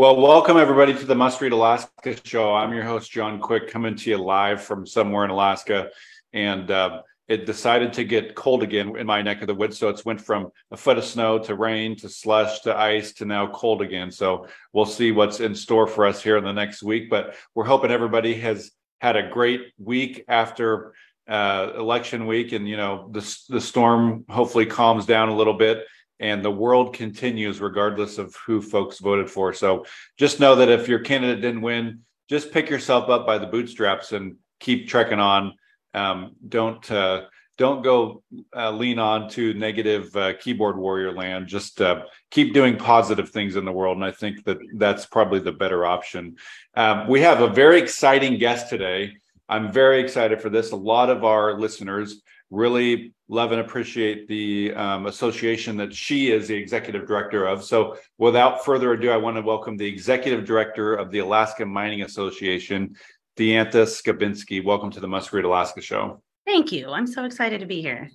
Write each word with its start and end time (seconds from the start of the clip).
Well, 0.00 0.16
welcome 0.16 0.56
everybody 0.56 0.94
to 0.94 1.04
the 1.04 1.14
Must 1.14 1.38
Read 1.42 1.52
Alaska 1.52 2.16
show. 2.24 2.54
I'm 2.54 2.72
your 2.72 2.84
host, 2.84 3.10
John 3.10 3.38
Quick, 3.38 3.68
coming 3.68 3.96
to 3.96 4.08
you 4.08 4.16
live 4.16 4.62
from 4.62 4.86
somewhere 4.86 5.26
in 5.26 5.30
Alaska. 5.30 5.90
And 6.32 6.70
uh, 6.70 7.02
it 7.28 7.44
decided 7.44 7.92
to 7.92 8.04
get 8.04 8.34
cold 8.34 8.62
again 8.62 8.96
in 8.96 9.06
my 9.06 9.20
neck 9.20 9.42
of 9.42 9.46
the 9.46 9.54
woods. 9.54 9.76
So 9.76 9.90
it's 9.90 10.02
went 10.02 10.22
from 10.22 10.52
a 10.70 10.76
foot 10.78 10.96
of 10.96 11.04
snow 11.04 11.38
to 11.40 11.54
rain 11.54 11.96
to 11.96 12.08
slush 12.08 12.60
to 12.60 12.74
ice 12.74 13.12
to 13.16 13.26
now 13.26 13.48
cold 13.48 13.82
again. 13.82 14.10
So 14.10 14.46
we'll 14.72 14.86
see 14.86 15.12
what's 15.12 15.40
in 15.40 15.54
store 15.54 15.86
for 15.86 16.06
us 16.06 16.22
here 16.22 16.38
in 16.38 16.44
the 16.44 16.52
next 16.54 16.82
week. 16.82 17.10
But 17.10 17.34
we're 17.54 17.64
hoping 17.64 17.90
everybody 17.90 18.32
has 18.36 18.70
had 19.02 19.16
a 19.16 19.28
great 19.28 19.74
week 19.78 20.24
after 20.28 20.94
uh, 21.28 21.72
election 21.76 22.26
week. 22.26 22.52
And, 22.52 22.66
you 22.66 22.78
know, 22.78 23.10
the, 23.12 23.38
the 23.50 23.60
storm 23.60 24.24
hopefully 24.30 24.64
calms 24.64 25.04
down 25.04 25.28
a 25.28 25.36
little 25.36 25.58
bit 25.58 25.84
and 26.20 26.44
the 26.44 26.50
world 26.50 26.94
continues 26.94 27.60
regardless 27.60 28.18
of 28.18 28.36
who 28.46 28.60
folks 28.60 28.98
voted 28.98 29.28
for. 29.28 29.52
So 29.52 29.86
just 30.18 30.38
know 30.38 30.54
that 30.56 30.68
if 30.68 30.86
your 30.86 31.00
candidate 31.00 31.40
didn't 31.40 31.62
win, 31.62 32.00
just 32.28 32.52
pick 32.52 32.70
yourself 32.70 33.08
up 33.08 33.26
by 33.26 33.38
the 33.38 33.46
bootstraps 33.46 34.12
and 34.12 34.36
keep 34.60 34.86
trekking 34.86 35.18
on. 35.18 35.54
Um, 35.94 36.36
don't 36.46 36.88
uh, 36.90 37.24
don't 37.58 37.82
go 37.82 38.22
uh, 38.56 38.70
lean 38.70 38.98
on 38.98 39.28
to 39.30 39.52
negative 39.54 40.14
uh, 40.16 40.34
keyboard 40.34 40.78
warrior 40.78 41.12
land. 41.12 41.46
Just 41.46 41.80
uh, 41.80 42.04
keep 42.30 42.54
doing 42.54 42.76
positive 42.76 43.30
things 43.30 43.56
in 43.56 43.64
the 43.64 43.72
world, 43.72 43.96
and 43.96 44.04
I 44.04 44.12
think 44.12 44.44
that 44.44 44.58
that's 44.76 45.04
probably 45.06 45.40
the 45.40 45.52
better 45.52 45.84
option. 45.84 46.36
Um, 46.74 47.08
we 47.08 47.20
have 47.22 47.40
a 47.40 47.48
very 47.48 47.80
exciting 47.80 48.38
guest 48.38 48.70
today. 48.70 49.16
I'm 49.48 49.72
very 49.72 50.00
excited 50.00 50.40
for 50.40 50.48
this. 50.48 50.70
A 50.70 50.76
lot 50.76 51.10
of 51.10 51.24
our 51.24 51.58
listeners 51.58 52.22
really 52.50 53.12
love 53.28 53.52
and 53.52 53.60
appreciate 53.60 54.26
the 54.28 54.74
um, 54.74 55.06
association 55.06 55.76
that 55.76 55.94
she 55.94 56.32
is 56.32 56.48
the 56.48 56.54
executive 56.54 57.06
director 57.06 57.46
of. 57.46 57.64
So, 57.64 57.96
without 58.18 58.64
further 58.64 58.92
ado, 58.92 59.10
I 59.10 59.16
want 59.16 59.36
to 59.36 59.42
welcome 59.42 59.76
the 59.76 59.86
executive 59.86 60.44
director 60.44 60.94
of 60.94 61.10
the 61.10 61.20
Alaska 61.20 61.64
Mining 61.64 62.02
Association, 62.02 62.96
Deantha 63.36 63.86
Skibinski. 63.86 64.62
Welcome 64.64 64.90
to 64.90 65.00
the 65.00 65.08
Must 65.08 65.32
Read 65.32 65.44
Alaska 65.44 65.80
show. 65.80 66.20
Thank 66.44 66.72
you. 66.72 66.90
I'm 66.90 67.06
so 67.06 67.24
excited 67.24 67.60
to 67.60 67.66
be 67.66 67.80
here. 67.80 68.10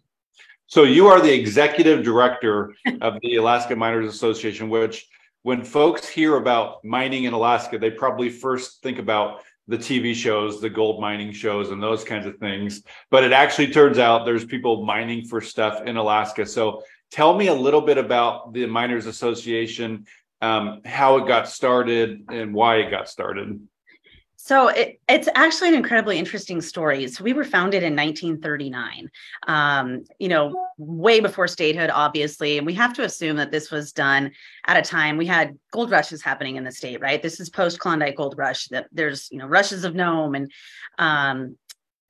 So, 0.68 0.84
you 0.84 1.08
are 1.08 1.22
the 1.22 1.34
executive 1.34 2.04
director 2.04 2.76
of 3.02 3.18
the 3.22 3.38
Alaska 3.38 3.76
Miners 3.76 4.14
Association, 4.14 4.70
which 4.70 5.08
when 5.44 5.64
folks 5.64 6.08
hear 6.10 6.38
about 6.38 6.84
mining 6.84 7.24
in 7.24 7.34
Alaska, 7.34 7.78
they 7.78 7.92
probably 7.92 8.30
first 8.30 8.82
think 8.82 9.00
about 9.00 9.44
the 9.68 9.78
TV 9.78 10.14
shows, 10.14 10.62
the 10.62 10.70
gold 10.70 11.02
mining 11.02 11.32
shows, 11.32 11.72
and 11.72 11.82
those 11.82 12.04
kinds 12.04 12.26
of 12.26 12.38
things. 12.38 12.84
But 13.10 13.24
it 13.24 13.32
actually 13.32 13.72
turns 13.72 13.98
out 13.98 14.26
there's 14.26 14.46
people 14.46 14.86
mining 14.86 15.26
for 15.26 15.42
stuff 15.42 15.84
in 15.86 15.98
Alaska. 15.98 16.46
So 16.46 16.84
tell 17.12 17.36
me 17.36 17.48
a 17.48 17.54
little 17.54 17.82
bit 17.82 17.98
about 17.98 18.54
the 18.54 18.66
Miners 18.68 19.06
Association, 19.06 20.06
um, 20.42 20.82
how 20.86 21.18
it 21.18 21.28
got 21.28 21.50
started, 21.50 22.26
and 22.30 22.54
why 22.54 22.78
it 22.78 22.92
got 22.92 23.10
started. 23.10 23.60
So 24.46 24.68
it, 24.68 25.00
it's 25.10 25.28
actually 25.34 25.70
an 25.70 25.74
incredibly 25.74 26.20
interesting 26.20 26.62
story. 26.62 27.08
So 27.08 27.24
we 27.24 27.34
were 27.34 27.44
founded 27.44 27.82
in 27.82 27.96
1939, 27.96 29.10
um, 29.48 30.04
you 30.20 30.28
know, 30.28 30.70
way 30.78 31.20
before 31.20 31.48
statehood, 31.48 31.90
obviously. 31.90 32.60
And 32.60 32.66
we 32.68 32.76
have 32.76 32.94
to 32.94 33.04
assume 33.04 33.38
that 33.38 33.50
this 33.50 33.72
was 33.72 33.92
done 33.92 34.34
at 34.68 34.78
a 34.78 34.84
time 34.84 35.18
we 35.18 35.26
had 35.26 35.58
gold 35.72 35.90
rushes 35.90 36.22
happening 36.22 36.58
in 36.58 36.64
the 36.64 36.72
state, 36.72 37.02
right? 37.02 37.24
This 37.24 37.40
is 37.40 37.50
post 37.50 37.80
Klondike 37.80 38.18
gold 38.18 38.36
rush. 38.38 38.68
That 38.68 38.86
there's 38.92 39.30
you 39.32 39.40
know 39.40 39.48
rushes 39.48 39.84
of 39.84 39.96
Nome, 39.96 40.36
and 40.36 40.52
um, 41.00 41.58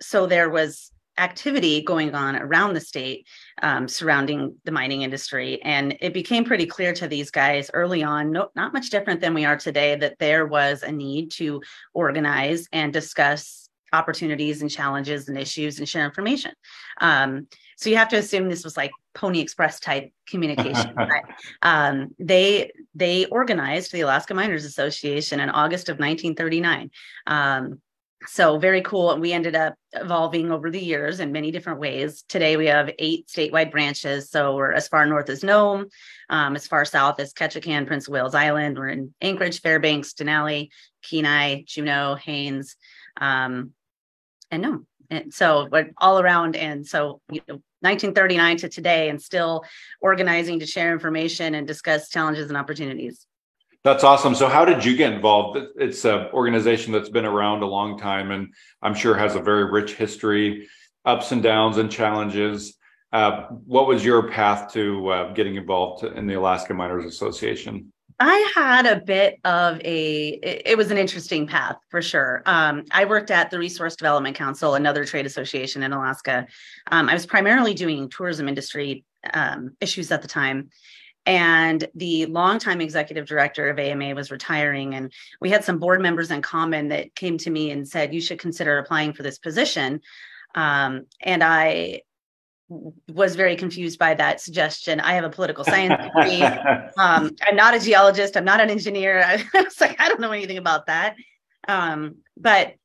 so 0.01 0.27
there 0.27 0.49
was 0.49 0.91
activity 1.17 1.83
going 1.83 2.13
on 2.13 2.35
around 2.35 2.73
the 2.73 2.81
state 2.81 3.25
um, 3.61 3.87
surrounding 3.87 4.55
the 4.65 4.71
mining 4.71 5.01
industry. 5.01 5.61
And 5.61 5.97
it 6.01 6.13
became 6.13 6.43
pretty 6.43 6.65
clear 6.65 6.93
to 6.93 7.07
these 7.07 7.31
guys 7.31 7.71
early 7.73 8.03
on, 8.03 8.31
no, 8.31 8.49
not 8.55 8.73
much 8.73 8.89
different 8.89 9.21
than 9.21 9.33
we 9.33 9.45
are 9.45 9.57
today, 9.57 9.95
that 9.95 10.19
there 10.19 10.45
was 10.45 10.83
a 10.83 10.91
need 10.91 11.31
to 11.31 11.61
organize 11.93 12.67
and 12.71 12.91
discuss 12.91 13.69
opportunities 13.93 14.61
and 14.61 14.69
challenges 14.69 15.29
and 15.29 15.37
issues 15.37 15.79
and 15.79 15.87
share 15.87 16.05
information. 16.05 16.51
Um, 16.99 17.47
so 17.77 17.89
you 17.89 17.97
have 17.97 18.09
to 18.09 18.17
assume 18.17 18.49
this 18.49 18.63
was 18.63 18.77
like 18.77 18.91
Pony 19.13 19.39
Express 19.39 19.79
type 19.79 20.11
communication. 20.27 20.95
um, 21.61 22.13
they 22.19 22.71
they 22.93 23.25
organized 23.25 23.91
the 23.91 24.01
Alaska 24.01 24.33
Miners 24.33 24.65
Association 24.65 25.39
in 25.39 25.49
August 25.49 25.89
of 25.89 25.93
1939. 25.95 26.91
Um, 27.27 27.81
so 28.27 28.57
very 28.57 28.81
cool. 28.81 29.11
And 29.11 29.21
we 29.21 29.33
ended 29.33 29.55
up 29.55 29.75
evolving 29.93 30.51
over 30.51 30.69
the 30.69 30.79
years 30.79 31.19
in 31.19 31.31
many 31.31 31.51
different 31.51 31.79
ways. 31.79 32.23
Today 32.27 32.57
we 32.57 32.67
have 32.67 32.91
eight 32.99 33.27
statewide 33.27 33.71
branches. 33.71 34.29
So 34.29 34.55
we're 34.55 34.71
as 34.71 34.87
far 34.87 35.05
north 35.05 35.29
as 35.29 35.43
nome 35.43 35.87
um, 36.29 36.55
as 36.55 36.67
far 36.67 36.85
south 36.85 37.19
as 37.19 37.33
ketchikan 37.33 37.87
prince 37.87 38.07
wales 38.07 38.35
island. 38.35 38.77
We're 38.77 38.89
in 38.89 39.13
anchorage 39.21 39.61
fairbanks 39.61 40.13
denali 40.13 40.69
kenai 41.03 41.63
juneau 41.65 42.15
haines 42.15 42.75
um, 43.19 43.71
and 44.51 44.61
nome. 44.61 44.87
And 45.09 45.33
so 45.33 45.67
we're 45.71 45.91
all 45.97 46.19
around. 46.19 46.55
And 46.55 46.85
so 46.85 47.21
you 47.29 47.41
know 47.47 47.61
1939 47.81 48.57
to 48.57 48.69
today 48.69 49.09
and 49.09 49.21
still 49.21 49.63
organizing 50.01 50.59
to 50.59 50.65
share 50.65 50.91
information 50.91 51.53
and 51.53 51.67
discuss 51.67 52.09
challenges 52.09 52.49
and 52.49 52.57
opportunities 52.57 53.27
that's 53.85 54.03
awesome. 54.03 54.33
So, 54.33 54.47
how 54.47 54.65
did 54.65 54.83
you 54.83 54.97
get 54.97 55.13
involved? 55.13 55.59
It's 55.75 56.03
an 56.05 56.25
organization 56.33 56.91
that's 56.91 57.07
been 57.07 57.23
around 57.23 57.61
a 57.61 57.67
long 57.67 57.99
time 57.99 58.31
and 58.31 58.51
I'm 58.81 58.95
sure 58.95 59.15
has 59.15 59.35
a 59.35 59.39
very 59.39 59.71
rich 59.71 59.93
history, 59.93 60.67
ups 61.05 61.31
and 61.31 61.43
downs 61.43 61.77
and 61.77 61.91
challenges. 61.91 62.77
Uh, 63.13 63.43
what 63.65 63.87
was 63.87 64.03
your 64.03 64.27
path 64.27 64.73
to 64.73 65.07
uh, 65.09 65.33
getting 65.33 65.55
involved 65.55 66.03
in 66.03 66.25
the 66.25 66.33
Alaska 66.33 66.73
Miners 66.73 67.05
Association? 67.05 67.93
I 68.19 68.51
had 68.55 68.87
a 68.87 69.01
bit 69.01 69.39
of 69.45 69.79
a, 69.81 70.29
it, 70.65 70.77
was 70.77 70.89
an 70.89 70.97
interesting 70.97 71.45
path 71.45 71.75
for 71.89 72.01
sure. 72.01 72.41
Um, 72.47 72.85
I 72.91 73.05
worked 73.05 73.29
at 73.29 73.51
the 73.51 73.59
Resource 73.59 73.95
Development 73.95 74.35
Council, 74.35 74.73
another 74.73 75.05
trade 75.05 75.25
association 75.25 75.83
in 75.83 75.93
Alaska. 75.93 76.47
Um, 76.91 77.07
I 77.07 77.13
was 77.13 77.25
primarily 77.25 77.73
doing 77.73 78.09
tourism 78.09 78.47
industry 78.47 79.03
um, 79.33 79.75
issues 79.79 80.11
at 80.11 80.21
the 80.21 80.27
time 80.27 80.69
and 81.25 81.87
the 81.95 82.27
longtime 82.27 82.81
executive 82.81 83.25
director 83.25 83.69
of 83.69 83.79
AMA 83.79 84.13
was 84.13 84.31
retiring. 84.31 84.93
And 84.93 85.11
we 85.41 85.49
had 85.49 85.63
some 85.63 85.79
board 85.79 86.01
members 86.01 86.31
in 86.31 86.41
common 86.41 86.89
that 86.89 87.15
came 87.15 87.37
to 87.39 87.49
me 87.49 87.71
and 87.71 87.87
said, 87.87 88.13
You 88.13 88.21
should 88.21 88.39
consider 88.39 88.77
applying 88.77 89.13
for 89.13 89.23
this 89.23 89.39
position. 89.39 90.01
Um, 90.53 91.05
and 91.21 91.43
I 91.43 92.01
was 92.67 93.35
very 93.35 93.55
confused 93.55 93.99
by 93.99 94.13
that 94.15 94.41
suggestion. 94.41 94.99
I 94.99 95.13
have 95.13 95.23
a 95.23 95.29
political 95.29 95.63
science 95.63 96.01
degree. 96.03 96.41
um, 96.97 97.35
I'm 97.47 97.55
not 97.55 97.75
a 97.75 97.79
geologist. 97.79 98.37
I'm 98.37 98.45
not 98.45 98.61
an 98.61 98.69
engineer. 98.69 99.23
I 99.53 99.61
was 99.61 99.79
like, 99.81 99.99
I 99.99 100.07
don't 100.07 100.21
know 100.21 100.31
anything 100.31 100.57
about 100.57 100.87
that. 100.87 101.15
Um, 101.67 102.17
but 102.37 102.75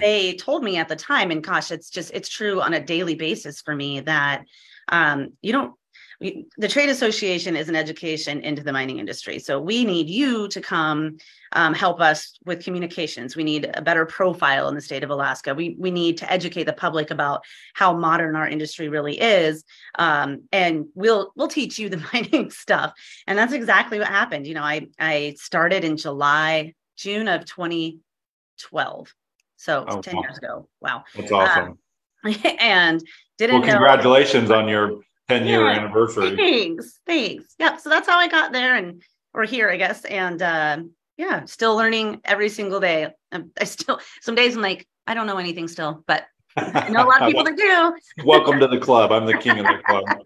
they 0.00 0.34
told 0.34 0.64
me 0.64 0.76
at 0.76 0.88
the 0.88 0.96
time, 0.96 1.30
and 1.30 1.42
gosh, 1.42 1.70
it's 1.70 1.90
just 1.90 2.10
it's 2.12 2.28
true 2.28 2.60
on 2.60 2.74
a 2.74 2.80
daily 2.80 3.14
basis 3.14 3.60
for 3.60 3.74
me 3.74 4.00
that 4.00 4.44
um, 4.88 5.34
you 5.40 5.52
don't 5.52 5.74
we, 6.20 6.46
the 6.56 6.68
trade 6.68 6.88
association 6.88 7.56
is 7.56 7.68
an 7.68 7.76
education 7.76 8.40
into 8.40 8.62
the 8.62 8.72
mining 8.72 8.98
industry. 8.98 9.38
So 9.38 9.60
we 9.60 9.84
need 9.84 10.08
you 10.08 10.48
to 10.48 10.60
come 10.60 11.18
um, 11.52 11.74
help 11.74 12.00
us 12.00 12.36
with 12.44 12.64
communications. 12.64 13.36
We 13.36 13.44
need 13.44 13.70
a 13.74 13.82
better 13.82 14.06
profile 14.06 14.68
in 14.68 14.74
the 14.74 14.80
state 14.80 15.04
of 15.04 15.10
Alaska. 15.10 15.54
We, 15.54 15.76
we 15.78 15.90
need 15.90 16.18
to 16.18 16.30
educate 16.30 16.64
the 16.64 16.72
public 16.72 17.10
about 17.10 17.44
how 17.74 17.96
modern 17.96 18.36
our 18.36 18.46
industry 18.46 18.88
really 18.88 19.20
is. 19.20 19.64
Um, 19.98 20.42
and 20.52 20.86
we'll, 20.94 21.32
we'll 21.36 21.48
teach 21.48 21.78
you 21.78 21.88
the 21.88 22.04
mining 22.12 22.50
stuff. 22.50 22.92
And 23.26 23.38
that's 23.38 23.52
exactly 23.52 23.98
what 23.98 24.08
happened. 24.08 24.46
You 24.46 24.54
know, 24.54 24.62
I, 24.62 24.88
I 24.98 25.34
started 25.38 25.84
in 25.84 25.96
July, 25.96 26.74
June 26.96 27.28
of 27.28 27.44
2012. 27.44 29.14
So 29.56 29.84
oh, 29.88 30.02
10 30.02 30.16
wow. 30.16 30.22
years 30.22 30.38
ago. 30.38 30.68
Wow. 30.80 31.04
That's 31.14 31.32
awesome. 31.32 31.78
Um, 32.24 32.34
and 32.58 33.02
didn't 33.38 33.60
well, 33.60 33.70
congratulations 33.70 34.48
know- 34.48 34.58
on 34.58 34.68
your 34.68 35.00
10 35.28 35.46
year 35.46 35.66
yeah, 35.66 35.78
anniversary. 35.78 36.36
Thanks. 36.36 37.00
Thanks. 37.06 37.54
Yep. 37.58 37.80
So 37.80 37.88
that's 37.88 38.08
how 38.08 38.18
I 38.18 38.28
got 38.28 38.52
there 38.52 38.76
and 38.76 39.02
or 39.32 39.44
here, 39.44 39.70
I 39.70 39.76
guess. 39.76 40.04
And 40.04 40.40
uh, 40.40 40.78
yeah, 41.16 41.44
still 41.46 41.76
learning 41.76 42.20
every 42.24 42.48
single 42.48 42.80
day. 42.80 43.08
I 43.32 43.64
still 43.64 44.00
some 44.20 44.34
days 44.34 44.56
I'm 44.56 44.62
like, 44.62 44.86
I 45.06 45.14
don't 45.14 45.26
know 45.26 45.38
anything 45.38 45.68
still, 45.68 46.04
but 46.06 46.24
I 46.56 46.88
know 46.88 47.04
a 47.04 47.08
lot 47.08 47.22
of 47.22 47.28
people 47.32 47.44
that 47.44 47.56
do. 47.56 48.24
Welcome 48.24 48.60
to 48.60 48.68
the 48.68 48.78
club. 48.78 49.12
I'm 49.12 49.26
the 49.26 49.36
king 49.38 49.58
of 49.58 49.66
the 49.66 49.82
club. 49.86 50.04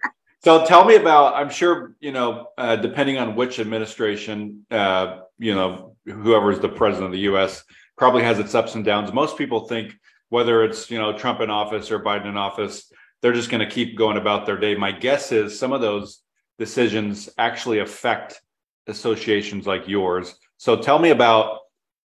So 0.40 0.64
tell 0.64 0.84
me 0.84 0.94
about. 0.94 1.34
I'm 1.34 1.50
sure 1.50 1.96
you 1.98 2.12
know, 2.12 2.46
uh, 2.56 2.76
depending 2.76 3.18
on 3.18 3.34
which 3.34 3.58
administration, 3.58 4.64
uh, 4.70 5.22
you 5.36 5.52
know, 5.52 5.96
whoever 6.06 6.52
is 6.52 6.60
the 6.60 6.68
president 6.68 7.06
of 7.06 7.12
the 7.12 7.22
U.S. 7.22 7.64
probably 7.96 8.22
has 8.22 8.38
its 8.38 8.54
ups 8.54 8.76
and 8.76 8.84
downs. 8.84 9.12
Most 9.12 9.36
people 9.36 9.66
think 9.66 9.94
whether 10.28 10.62
it's 10.62 10.92
you 10.92 10.98
know 10.98 11.12
Trump 11.18 11.40
in 11.40 11.50
office 11.50 11.90
or 11.90 11.98
Biden 11.98 12.26
in 12.26 12.36
office, 12.36 12.90
they're 13.22 13.32
just 13.32 13.50
going 13.50 13.66
to 13.66 13.72
keep 13.72 13.96
going 13.96 14.16
about 14.16 14.46
their 14.46 14.56
day. 14.56 14.74
My 14.74 14.92
guess 14.92 15.32
is 15.32 15.58
some 15.58 15.72
of 15.72 15.80
those 15.80 16.22
decisions 16.58 17.28
actually 17.38 17.78
affect 17.80 18.40
associations 18.86 19.66
like 19.66 19.88
yours. 19.88 20.34
So 20.56 20.76
tell 20.76 20.98
me 20.98 21.10
about 21.10 21.58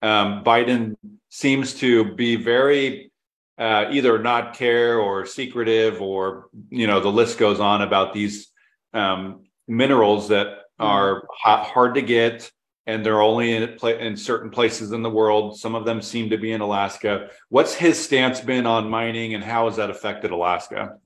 um, 0.02 0.44
Biden 0.44 0.96
seems 1.30 1.76
to 1.76 2.16
be 2.16 2.36
very 2.36 3.12
uh, 3.58 3.86
either 3.92 4.18
not 4.18 4.56
care 4.56 5.00
or 5.00 5.26
secretive 5.26 6.02
or 6.02 6.48
you 6.70 6.88
know 6.88 7.00
the 7.00 7.12
list 7.12 7.38
goes 7.38 7.60
on 7.60 7.84
about 7.84 8.14
these 8.14 8.48
um, 8.94 9.44
minerals 9.68 10.30
that 10.30 10.48
mm-hmm. 10.48 10.86
are 10.86 11.28
hard 11.44 11.96
to 11.96 12.02
get 12.02 12.52
and 12.88 13.06
they're 13.06 13.22
only 13.22 13.56
in, 13.56 13.78
in 13.84 14.18
certain 14.18 14.50
places 14.50 14.92
in 14.92 15.02
the 15.02 15.10
world. 15.10 15.60
Some 15.60 15.76
of 15.76 15.86
them 15.86 16.02
seem 16.02 16.30
to 16.30 16.38
be 16.38 16.52
in 16.52 16.62
Alaska. 16.62 17.30
What's 17.50 17.74
his 17.74 18.04
stance 18.04 18.42
been 18.42 18.66
on 18.66 18.90
mining, 18.90 19.34
and 19.34 19.44
how 19.44 19.68
has 19.68 19.78
that 19.78 19.90
affected 19.90 20.32
Alaska? 20.32 20.98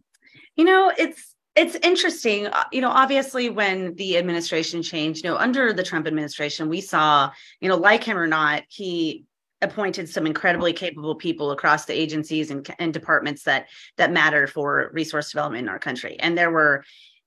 You 0.56 0.66
know, 0.66 0.92
it's 0.98 1.36
it's 1.56 1.76
interesting. 1.76 2.48
Uh, 2.48 2.64
you 2.72 2.82
know, 2.82 2.90
obviously, 2.90 3.50
when 3.50 3.96
the 3.96 4.18
administration 4.18 4.84
changed, 4.84 5.24
you 5.24 5.30
know, 5.30 5.38
under 5.38 5.74
the 5.74 5.84
Trump 5.84 6.08
administration, 6.08 6.70
we 6.70 6.82
saw, 6.82 7.32
you 7.60 7.70
know, 7.70 7.78
like 7.78 8.04
him 8.04 8.18
or 8.18 8.28
not, 8.28 8.64
he 8.68 9.26
appointed 9.62 10.10
some 10.10 10.28
incredibly 10.28 10.74
capable 10.74 11.16
people 11.16 11.52
across 11.52 11.86
the 11.86 11.94
agencies 11.94 12.52
and, 12.52 12.70
and 12.78 12.94
departments 12.94 13.44
that 13.44 13.68
that 13.98 14.12
matter 14.12 14.48
for 14.48 14.92
resource 14.94 15.32
development 15.32 15.64
in 15.64 15.70
our 15.70 15.80
country. 15.80 16.18
And 16.20 16.38
there 16.38 16.52
were 16.52 16.84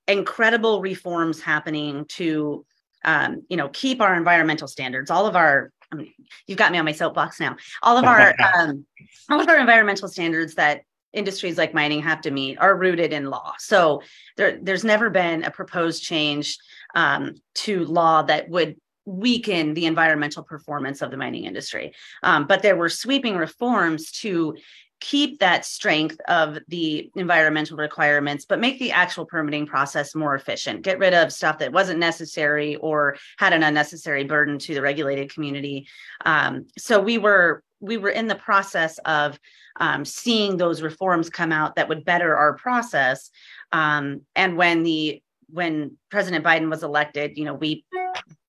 incredible 0.07 0.81
reforms 0.81 1.41
happening 1.41 2.05
to 2.09 2.65
um, 3.05 3.43
you 3.49 3.57
know, 3.57 3.69
keep 3.69 4.01
our 4.01 4.15
environmental 4.15 4.67
standards, 4.67 5.09
all 5.09 5.25
of 5.25 5.35
our, 5.35 5.71
I 5.91 5.95
mean, 5.95 6.13
you've 6.47 6.57
got 6.57 6.71
me 6.71 6.77
on 6.77 6.85
my 6.85 6.91
soapbox 6.91 7.39
now, 7.39 7.55
all 7.81 7.97
of 7.97 8.05
our, 8.05 8.33
um, 8.57 8.85
all 9.29 9.39
of 9.39 9.47
our 9.47 9.57
environmental 9.57 10.07
standards 10.07 10.55
that 10.55 10.81
industries 11.13 11.57
like 11.57 11.73
mining 11.73 12.01
have 12.01 12.21
to 12.21 12.31
meet 12.31 12.57
are 12.59 12.77
rooted 12.77 13.13
in 13.13 13.29
law. 13.29 13.53
So 13.57 14.01
there, 14.37 14.59
there's 14.61 14.83
never 14.83 15.09
been 15.09 15.43
a 15.43 15.51
proposed 15.51 16.03
change 16.03 16.57
um, 16.95 17.35
to 17.55 17.85
law 17.85 18.21
that 18.23 18.49
would 18.49 18.75
weaken 19.05 19.73
the 19.73 19.85
environmental 19.85 20.43
performance 20.43 21.01
of 21.01 21.09
the 21.09 21.17
mining 21.17 21.45
industry. 21.45 21.93
Um, 22.21 22.45
but 22.45 22.61
there 22.61 22.75
were 22.75 22.89
sweeping 22.89 23.37
reforms 23.37 24.11
to 24.21 24.55
keep 24.99 25.39
that 25.39 25.65
strength 25.65 26.19
of 26.27 26.59
the 26.67 27.09
environmental 27.15 27.77
requirements, 27.77 28.45
but 28.45 28.59
make 28.59 28.79
the 28.79 28.91
actual 28.91 29.25
permitting 29.25 29.65
process 29.65 30.13
more 30.13 30.35
efficient. 30.35 30.81
Get 30.81 30.99
rid 30.99 31.13
of 31.13 31.31
stuff 31.31 31.59
that 31.59 31.71
wasn't 31.71 31.99
necessary 31.99 32.75
or 32.77 33.17
had 33.37 33.53
an 33.53 33.63
unnecessary 33.63 34.25
burden 34.25 34.59
to 34.59 34.73
the 34.73 34.81
regulated 34.81 35.33
community. 35.33 35.87
Um, 36.25 36.67
so 36.77 36.99
we 36.99 37.17
were 37.17 37.63
we 37.81 37.97
were 37.97 38.09
in 38.09 38.27
the 38.27 38.35
process 38.35 38.97
of 39.05 39.39
um, 39.79 40.03
seeing 40.03 40.57
those 40.57 40.81
reforms 40.81 41.29
come 41.29 41.53
out 41.53 41.75
that 41.75 41.87
would 41.87 42.03
better 42.03 42.35
our 42.35 42.53
process. 42.55 43.29
Um, 43.71 44.21
and 44.35 44.57
when 44.57 44.83
the 44.83 45.21
when 45.47 45.97
President 46.11 46.45
Biden 46.45 46.69
was 46.69 46.83
elected, 46.83 47.37
you 47.37 47.45
know, 47.45 47.53
we 47.53 47.85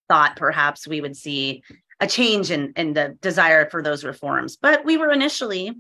thought 0.08 0.37
perhaps 0.37 0.88
we 0.88 1.00
would 1.00 1.17
see 1.17 1.62
a 2.00 2.06
change 2.06 2.50
in 2.50 2.73
in 2.76 2.94
the 2.94 3.17
desire 3.20 3.70
for 3.70 3.82
those 3.82 4.05
reforms. 4.05 4.56
But 4.56 4.85
we 4.85 4.97
were 4.97 5.12
initially 5.12 5.76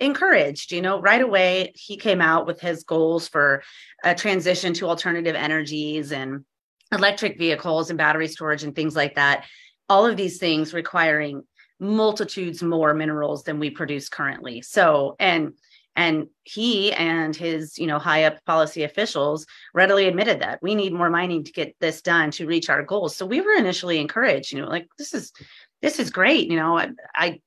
encouraged 0.00 0.72
you 0.72 0.80
know 0.80 1.00
right 1.00 1.20
away 1.20 1.72
he 1.76 1.96
came 1.96 2.20
out 2.20 2.46
with 2.46 2.60
his 2.60 2.84
goals 2.84 3.28
for 3.28 3.62
a 4.02 4.14
transition 4.14 4.72
to 4.74 4.88
alternative 4.88 5.36
energies 5.36 6.10
and 6.10 6.44
electric 6.92 7.38
vehicles 7.38 7.90
and 7.90 7.98
battery 7.98 8.28
storage 8.28 8.62
and 8.62 8.74
things 8.74 8.96
like 8.96 9.14
that. 9.14 9.44
All 9.88 10.06
of 10.06 10.16
these 10.16 10.38
things 10.38 10.74
requiring 10.74 11.42
multitudes 11.78 12.62
more 12.62 12.94
minerals 12.94 13.44
than 13.44 13.58
we 13.58 13.70
produce 13.70 14.08
currently. 14.08 14.62
So 14.62 15.16
and 15.18 15.52
and 15.96 16.28
he 16.44 16.92
and 16.92 17.34
his 17.34 17.78
you 17.78 17.86
know 17.86 17.98
high 17.98 18.24
up 18.24 18.44
policy 18.44 18.82
officials 18.84 19.46
readily 19.74 20.06
admitted 20.06 20.40
that 20.40 20.60
we 20.62 20.74
need 20.74 20.92
more 20.92 21.10
mining 21.10 21.44
to 21.44 21.52
get 21.52 21.74
this 21.80 22.02
done 22.02 22.30
to 22.32 22.46
reach 22.46 22.68
our 22.68 22.82
goals. 22.82 23.16
So 23.16 23.26
we 23.26 23.40
were 23.40 23.54
initially 23.54 23.98
encouraged 23.98 24.52
you 24.52 24.60
know 24.60 24.68
like 24.68 24.88
this 24.98 25.14
is 25.14 25.32
this 25.82 25.98
is 25.98 26.10
great 26.10 26.48
you 26.50 26.56
know 26.56 26.78
I, 26.78 26.90
I 27.14 27.40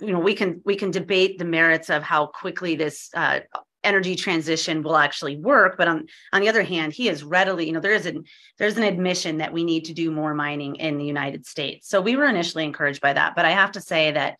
you 0.00 0.12
know 0.12 0.18
we 0.18 0.34
can 0.34 0.60
we 0.64 0.76
can 0.76 0.90
debate 0.90 1.38
the 1.38 1.44
merits 1.44 1.90
of 1.90 2.02
how 2.02 2.26
quickly 2.26 2.76
this 2.76 3.10
uh, 3.14 3.40
energy 3.84 4.16
transition 4.16 4.82
will 4.82 4.96
actually 4.96 5.36
work 5.36 5.76
but 5.78 5.86
on 5.88 6.06
on 6.32 6.40
the 6.40 6.48
other 6.48 6.62
hand 6.62 6.92
he 6.92 7.08
is 7.08 7.22
readily 7.22 7.66
you 7.66 7.72
know 7.72 7.80
there 7.80 7.94
is 7.94 8.06
an 8.06 8.24
there's 8.58 8.76
an 8.76 8.82
admission 8.82 9.38
that 9.38 9.52
we 9.52 9.64
need 9.64 9.84
to 9.84 9.94
do 9.94 10.10
more 10.10 10.34
mining 10.34 10.76
in 10.76 10.98
the 10.98 11.04
united 11.04 11.46
states. 11.46 11.88
So 11.88 12.00
we 12.00 12.16
were 12.16 12.26
initially 12.26 12.64
encouraged 12.64 13.00
by 13.00 13.12
that 13.12 13.34
but 13.36 13.44
i 13.44 13.50
have 13.50 13.72
to 13.72 13.80
say 13.80 14.12
that 14.12 14.36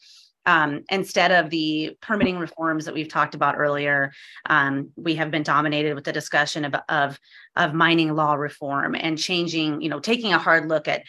um, 0.46 0.84
instead 0.90 1.32
of 1.32 1.50
the 1.50 1.96
permitting 2.00 2.38
reforms 2.38 2.84
that 2.84 2.94
we've 2.94 3.08
talked 3.08 3.34
about 3.34 3.56
earlier, 3.58 4.12
um, 4.48 4.90
we 4.94 5.16
have 5.16 5.32
been 5.32 5.42
dominated 5.42 5.94
with 5.94 6.04
the 6.04 6.12
discussion 6.12 6.64
of, 6.64 6.76
of, 6.88 7.18
of 7.56 7.74
mining 7.74 8.14
law 8.14 8.34
reform 8.34 8.94
and 8.94 9.18
changing, 9.18 9.80
you 9.80 9.88
know, 9.88 9.98
taking 9.98 10.32
a 10.32 10.38
hard 10.38 10.68
look 10.68 10.86
at 10.86 11.02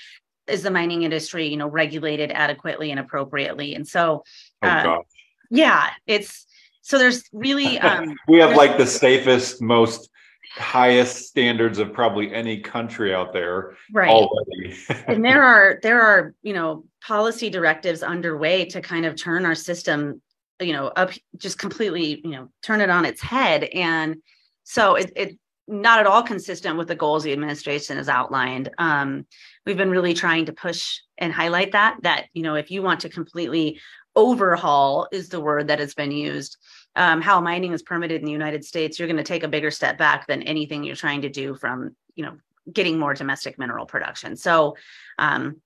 is 0.48 0.64
the 0.64 0.72
mining 0.72 1.04
industry 1.04 1.48
you 1.48 1.58
know 1.58 1.68
regulated 1.68 2.32
adequately 2.32 2.92
and 2.92 3.00
appropriately. 3.00 3.76
And 3.76 3.88
so 3.88 4.24
oh, 4.64 4.68
uh, 4.68 5.02
yeah 5.50 5.92
it's 6.06 6.46
so 6.82 6.98
there's 6.98 7.24
really 7.34 7.80
um, 7.80 8.16
we 8.28 8.40
have 8.40 8.56
like 8.56 8.78
the 8.78 8.88
safest 8.88 9.62
most 9.62 10.10
highest 10.56 11.28
standards 11.28 11.78
of 11.78 11.94
probably 11.94 12.34
any 12.34 12.60
country 12.60 13.14
out 13.14 13.32
there 13.34 13.76
right. 13.94 14.10
already. 14.10 14.76
And 15.08 15.24
there 15.24 15.44
are 15.44 15.80
there 15.84 16.02
are 16.02 16.34
you 16.42 16.54
know 16.54 16.86
policy 17.06 17.50
directives 17.50 18.04
underway 18.04 18.66
to 18.66 18.82
kind 18.82 19.06
of 19.06 19.16
turn 19.16 19.46
our 19.46 19.56
system 19.56 20.22
you 20.60 20.74
know 20.74 20.88
up 20.88 21.12
just 21.38 21.60
completely 21.60 22.22
you 22.24 22.32
know 22.32 22.50
turn 22.64 22.82
it 22.82 22.90
on 22.90 23.06
its 23.06 23.22
head. 23.22 23.66
And 23.66 24.22
so 24.64 24.96
it, 24.96 25.12
it 25.16 25.40
not 25.68 26.00
at 26.00 26.08
all 26.08 26.24
consistent 26.24 26.78
with 26.78 26.88
the 26.88 26.96
goals 26.96 27.24
the 27.24 27.34
administration 27.34 27.98
has 27.98 28.10
outlined. 28.10 28.70
Um, 28.78 29.26
we've 29.66 29.78
been 29.78 29.92
really 29.92 30.14
trying 30.14 30.46
to 30.46 30.54
push 30.54 31.00
and 31.18 31.34
highlight 31.34 31.72
that 31.74 31.98
that 32.04 32.28
you 32.34 32.44
know 32.44 32.56
if 32.56 32.72
you 32.72 32.82
want 32.82 33.02
to 33.02 33.10
completely 33.10 33.80
overhaul 34.16 35.08
is 35.12 35.30
the 35.30 35.42
word 35.42 35.68
that 35.68 35.80
has 35.80 35.94
been 35.94 36.12
used 36.12 36.58
um, 36.96 37.22
how 37.22 37.40
mining 37.40 37.74
is 37.74 37.84
permitted 37.84 38.20
in 38.20 38.26
the 38.26 38.32
united 38.32 38.64
states 38.64 38.98
you're 38.98 39.08
going 39.08 39.18
to 39.18 39.24
take 39.24 39.44
a 39.44 39.48
bigger 39.48 39.70
step 39.70 39.98
back 39.98 40.26
than 40.26 40.42
anything 40.44 40.84
you're 40.84 40.96
trying 40.96 41.22
to 41.22 41.30
do 41.30 41.56
from 41.56 41.96
you 42.16 42.24
know 42.24 42.38
getting 42.72 43.00
more 43.00 43.14
domestic 43.14 43.58
mineral 43.58 43.86
production. 43.86 44.36
So 44.36 44.76
um, 45.18 45.62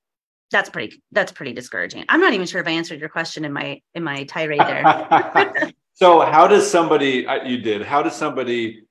that's 0.52 0.70
pretty 0.70 1.02
that's 1.12 1.32
pretty 1.32 1.54
discouraging. 1.54 2.06
I'm 2.10 2.20
not 2.20 2.34
even 2.34 2.46
sure 2.46 2.62
if 2.62 2.68
i 2.68 2.72
answered 2.72 3.00
your 3.00 3.10
question 3.10 3.46
in 3.46 3.54
my 3.54 3.82
in 3.94 4.04
my 4.04 4.24
tirade 4.26 4.60
there. 4.60 5.72
So 5.94 6.22
how 6.22 6.48
does 6.48 6.68
somebody 6.68 7.28
you 7.46 7.60
did 7.60 7.84
how 7.84 8.02
does 8.02 8.16
somebody 8.16 8.86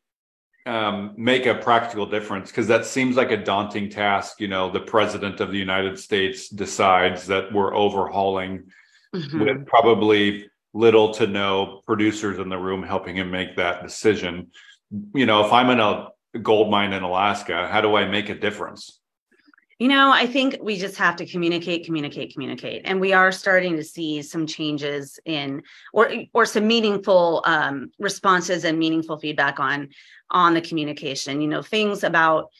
um, 0.71 1.15
make 1.17 1.47
a 1.47 1.55
practical 1.57 2.07
difference? 2.07 2.51
Because 2.51 2.69
that 2.69 2.87
seems 2.87 3.17
like 3.17 3.33
a 3.33 3.37
daunting 3.37 3.91
task. 3.91 4.41
You 4.41 4.49
know, 4.49 4.71
the 4.71 4.81
president 4.81 5.41
of 5.41 5.51
the 5.51 5.59
United 5.59 5.99
States 5.99 6.49
decides 6.49 7.27
that 7.27 7.53
we're 7.53 7.75
overhauling 7.75 8.71
mm-hmm. 9.15 9.41
with 9.41 9.67
probably 9.67 10.49
little 10.73 11.13
to 11.15 11.27
no 11.27 11.83
producers 11.87 12.39
in 12.39 12.49
the 12.49 12.57
room 12.57 12.85
helping 12.85 13.17
him 13.17 13.31
make 13.31 13.57
that 13.57 13.83
decision. 13.83 14.53
You 15.13 15.27
know, 15.27 15.45
if 15.45 15.53
I'm 15.53 15.71
in 15.71 15.81
a 15.81 16.09
gold 16.41 16.71
mine 16.71 16.93
in 16.93 17.03
Alaska, 17.03 17.69
how 17.69 17.81
do 17.81 17.97
I 17.97 18.07
make 18.07 18.29
a 18.29 18.39
difference? 18.39 19.00
You 19.81 19.89
know, 19.89 20.13
I 20.13 20.27
think 20.27 20.59
we 20.61 20.77
just 20.77 20.99
have 20.99 21.17
to 21.17 21.27
communicate, 21.27 21.87
communicate, 21.87 22.35
communicate, 22.35 22.83
and 22.85 23.01
we 23.01 23.15
are 23.15 23.33
starting 23.33 23.77
to 23.77 23.83
see 23.83 24.21
some 24.21 24.47
changes 24.47 25.19
in, 25.25 25.63
or 25.95 26.13
or 26.35 26.45
some 26.45 26.67
meaningful 26.67 27.43
um, 27.47 27.91
responses 27.99 28.67
and 28.67 28.79
meaningful 28.79 29.19
feedback 29.19 29.59
on 29.59 29.89
on 30.31 30.53
the 30.53 30.61
communication. 30.61 31.41
You 31.41 31.49
know, 31.49 31.63
things 31.63 32.05
about 32.05 32.51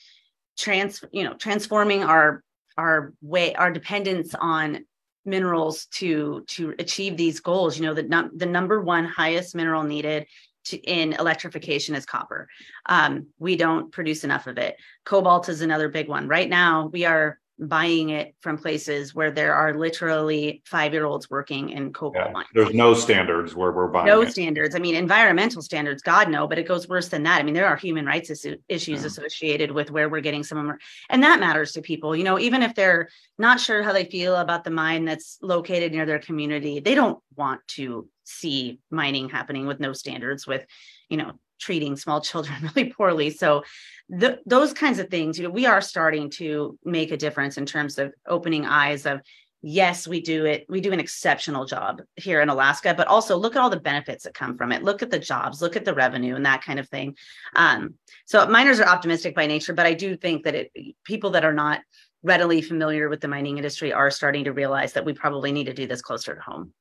trans, 0.59 1.05
you 1.13 1.25
know, 1.25 1.35
transforming 1.35 2.05
our 2.05 2.43
our 2.79 3.13
way, 3.21 3.55
our 3.55 3.71
dependence 3.71 4.35
on 4.35 4.87
minerals 5.27 5.89
to 5.97 6.43
to 6.49 6.75
achieve 6.79 7.19
these 7.19 7.41
goals. 7.41 7.79
You 7.79 7.85
know, 7.85 7.93
the 7.93 8.05
num- 8.05 8.33
the 8.35 8.47
number 8.47 8.81
one 8.81 9.05
highest 9.05 9.55
mineral 9.55 9.83
needed 9.83 10.27
to, 10.65 10.77
in 10.79 11.13
electrification 11.15 11.95
is 11.95 12.07
copper. 12.07 12.49
Um, 12.87 13.29
we 13.39 13.57
don't 13.57 13.93
produce 13.93 14.25
enough 14.25 14.47
of 14.47 14.59
it. 14.59 14.77
Cobalt 15.05 15.49
is 15.49 15.61
another 15.61 15.89
big 15.89 16.09
one. 16.09 16.29
Right 16.29 16.49
now, 16.49 16.91
we 16.93 17.05
are 17.05 17.39
buying 17.61 18.11
it 18.11 18.35
from 18.41 18.57
places 18.57 19.15
where 19.15 19.31
there 19.31 19.55
are 19.55 19.79
literally 19.79 20.63
five 20.65 20.93
year 20.93 21.05
olds 21.05 21.29
working 21.29 21.71
in 21.71 21.93
cobalt 21.93 22.27
yeah, 22.27 22.33
mines. 22.33 22.49
There's 22.55 22.75
no 22.75 22.95
standards 22.95 23.55
where 23.55 23.71
we're 23.73 23.89
buying 23.89 24.07
no 24.07 24.23
it. 24.23 24.33
standards. 24.33 24.75
I 24.75 24.79
mean, 24.79 24.95
environmental 24.95 25.61
standards, 25.61 26.03
God 26.03 26.31
no, 26.31 26.47
but 26.47 26.59
it 26.59 26.67
goes 26.67 26.89
worse 26.89 27.09
than 27.09 27.23
that. 27.25 27.41
I 27.41 27.43
mean, 27.43 27.55
there 27.55 27.67
are 27.67 27.77
human 27.77 28.07
rights 28.07 28.31
issues 28.31 29.01
yeah. 29.01 29.07
associated 29.07 29.71
with 29.71 29.91
where 29.91 30.09
we're 30.09 30.21
getting 30.21 30.43
some 30.43 30.59
of 30.59 30.67
them, 30.67 30.79
and 31.11 31.23
that 31.23 31.41
matters 31.41 31.73
to 31.73 31.83
people. 31.83 32.17
You 32.17 32.25
know, 32.25 32.39
even 32.39 32.63
if 32.63 32.75
they're 32.75 33.09
not 33.39 33.61
sure 33.61 33.83
how 33.83 33.93
they 33.93 34.05
feel 34.05 34.37
about 34.37 34.65
the 34.65 34.71
mine 34.71 35.05
that's 35.05 35.39
located 35.43 35.93
near 35.93 36.07
their 36.07 36.19
community, 36.19 36.81
they 36.81 36.95
don't 36.95 37.19
want 37.37 37.61
to 37.69 38.09
see 38.25 38.79
mining 38.91 39.29
happening 39.29 39.67
with 39.67 39.81
no 39.81 39.93
standards, 39.93 40.47
with 40.47 40.65
you 41.09 41.19
know 41.19 41.33
treating 41.61 41.97
small 41.97 42.21
children 42.21 42.57
really 42.75 42.91
poorly. 42.93 43.31
So 43.31 43.63
the, 44.09 44.41
those 44.47 44.73
kinds 44.73 44.99
of 44.99 45.09
things, 45.09 45.39
you 45.39 45.45
know, 45.45 45.51
we 45.51 45.67
are 45.67 45.81
starting 45.81 46.31
to 46.31 46.79
make 46.85 47.13
a 47.13 47.17
difference 47.17 47.59
in 47.59 47.67
terms 47.67 47.99
of 47.99 48.13
opening 48.27 48.67
eyes 48.67 49.07
of 49.07 49.21
yes, 49.63 50.09
we 50.09 50.21
do 50.21 50.47
it. 50.47 50.65
We 50.69 50.81
do 50.81 50.93
an 50.93 51.01
exceptional 51.01 51.67
job 51.67 52.01
here 52.17 52.41
in 52.41 52.49
Alaska, 52.49 52.95
but 52.97 53.09
also 53.09 53.37
look 53.37 53.57
at 53.57 53.63
all 53.63 53.71
the 53.71 53.79
benefits 53.79 54.25
that 54.25 54.35
come 54.35 54.57
from 54.57 54.73
it. 54.73 54.83
Look 54.83 55.03
at 55.03 55.11
the 55.11 55.19
jobs, 55.19 55.61
look 55.61 55.77
at 55.77 55.85
the 55.85 55.95
revenue 55.95 56.35
and 56.35 56.47
that 56.47 56.65
kind 56.65 56.79
of 56.79 56.89
thing. 56.89 57.17
Um, 57.55 57.95
so 58.25 58.47
miners 58.47 58.81
are 58.81 58.89
optimistic 58.89 59.35
by 59.35 59.47
nature, 59.47 59.75
but 59.75 59.87
I 59.87 59.95
do 59.95 60.17
think 60.17 60.45
that 60.45 60.55
it, 60.55 60.73
people 61.05 61.31
that 61.31 61.45
are 61.45 61.53
not 61.53 61.81
readily 62.23 62.63
familiar 62.63 63.09
with 63.09 63.21
the 63.21 63.29
mining 63.29 63.57
industry 63.57 63.93
are 63.93 64.11
starting 64.11 64.45
to 64.45 64.53
realize 64.53 64.95
that 64.95 65.05
we 65.05 65.13
probably 65.13 65.53
need 65.53 65.65
to 65.65 65.75
do 65.75 65.87
this 65.87 66.03
closer 66.03 66.35
to 66.35 66.41
home. 66.41 66.73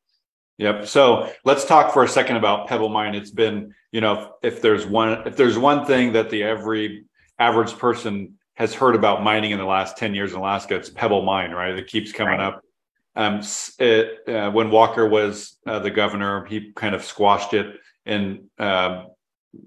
Yep. 0.59 0.87
So 0.87 1.31
let's 1.45 1.63
talk 1.63 1.93
for 1.93 2.03
a 2.03 2.07
second 2.07 2.35
about 2.35 2.67
Pebble 2.67 2.89
Mine. 2.89 3.15
It's 3.15 3.31
been, 3.31 3.73
you 3.93 4.01
know, 4.01 4.35
if 4.43 4.61
there's 4.61 4.85
one, 4.85 5.25
if 5.25 5.37
there's 5.37 5.57
one 5.57 5.85
thing 5.85 6.13
that 6.13 6.29
the 6.29 6.43
every 6.43 7.05
average 7.39 7.77
person 7.77 8.37
has 8.55 8.73
heard 8.73 8.93
about 8.93 9.23
mining 9.23 9.51
in 9.51 9.57
the 9.57 9.65
last 9.65 9.97
10 9.97 10.13
years 10.13 10.33
in 10.33 10.39
Alaska, 10.39 10.75
it's 10.75 10.89
Pebble 10.89 11.23
Mine, 11.23 11.51
right? 11.51 11.79
It 11.79 11.87
keeps 11.87 12.11
coming 12.11 12.39
right. 12.39 12.53
up. 12.53 12.61
Um, 13.15 13.41
it, 13.79 14.27
uh, 14.27 14.51
when 14.51 14.69
Walker 14.69 15.07
was 15.07 15.57
uh, 15.65 15.79
the 15.79 15.91
governor, 15.91 16.45
he 16.45 16.73
kind 16.73 16.93
of 16.93 17.05
squashed 17.05 17.53
it, 17.53 17.77
and 18.05 18.49
uh, 18.59 19.05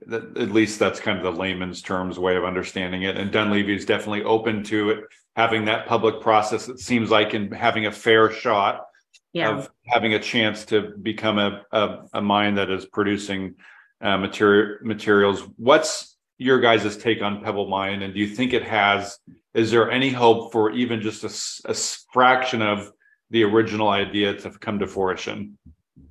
th- 0.09 0.23
at 0.37 0.53
least 0.53 0.79
that's 0.79 1.01
kind 1.01 1.17
of 1.17 1.25
the 1.25 1.41
layman's 1.41 1.81
terms 1.81 2.19
way 2.19 2.37
of 2.37 2.45
understanding 2.45 3.03
it. 3.03 3.17
And 3.17 3.33
Dunleavy 3.33 3.75
is 3.75 3.87
definitely 3.87 4.25
open 4.25 4.63
to 4.65 4.91
it, 4.91 5.01
having 5.37 5.65
that 5.65 5.87
public 5.87 6.21
process. 6.21 6.69
It 6.69 6.81
seems 6.81 7.11
like 7.11 7.33
in 7.33 7.51
having 7.51 7.87
a 7.87 7.93
fair 7.93 8.31
shot 8.31 8.87
yeah. 9.33 9.51
of 9.51 9.71
having 9.87 10.15
a 10.15 10.19
chance 10.19 10.65
to 10.67 10.95
become 11.03 11.39
a 11.39 11.63
a, 11.73 11.99
a 12.15 12.23
mine 12.23 12.55
that 12.57 12.71
is 12.71 12.87
producing 12.87 13.55
uh, 14.01 14.17
material 14.17 14.79
materials. 14.83 15.43
What's 15.57 16.17
your 16.39 16.61
guys' 16.61 16.97
take 16.97 17.23
on 17.23 17.43
Pebble 17.43 17.69
Mine, 17.69 18.03
and 18.03 18.15
do 18.15 18.21
you 18.21 18.29
think 18.29 18.53
it 18.53 18.65
has? 18.65 19.19
Is 19.55 19.71
there 19.71 19.91
any 19.91 20.11
hope 20.11 20.53
for 20.53 20.71
even 20.71 21.01
just 21.01 21.25
a, 21.25 21.71
a 21.71 21.75
fraction 22.13 22.63
of 22.63 22.91
the 23.31 23.45
original 23.45 23.89
idea 23.89 24.35
to 24.35 24.51
come 24.51 24.79
to 24.79 24.87
fruition? 24.87 25.59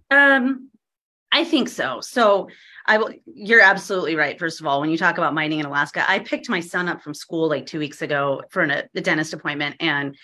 Um, 0.09 0.69
I 1.31 1.43
think 1.43 1.69
so. 1.69 2.01
So 2.01 2.49
I 2.85 2.97
will 2.97 3.13
you're 3.25 3.61
absolutely 3.61 4.15
right. 4.15 4.37
First 4.37 4.59
of 4.59 4.67
all, 4.67 4.81
when 4.81 4.89
you 4.89 4.97
talk 4.97 5.17
about 5.17 5.33
mining 5.33 5.59
in 5.59 5.65
Alaska, 5.65 6.09
I 6.09 6.19
picked 6.19 6.49
my 6.49 6.59
son 6.59 6.89
up 6.89 7.01
from 7.01 7.13
school 7.13 7.47
like 7.47 7.65
two 7.65 7.79
weeks 7.79 8.01
ago 8.01 8.43
for 8.49 8.61
an, 8.61 8.71
a 8.71 9.01
dentist 9.01 9.33
appointment. 9.33 9.77
And 9.79 10.15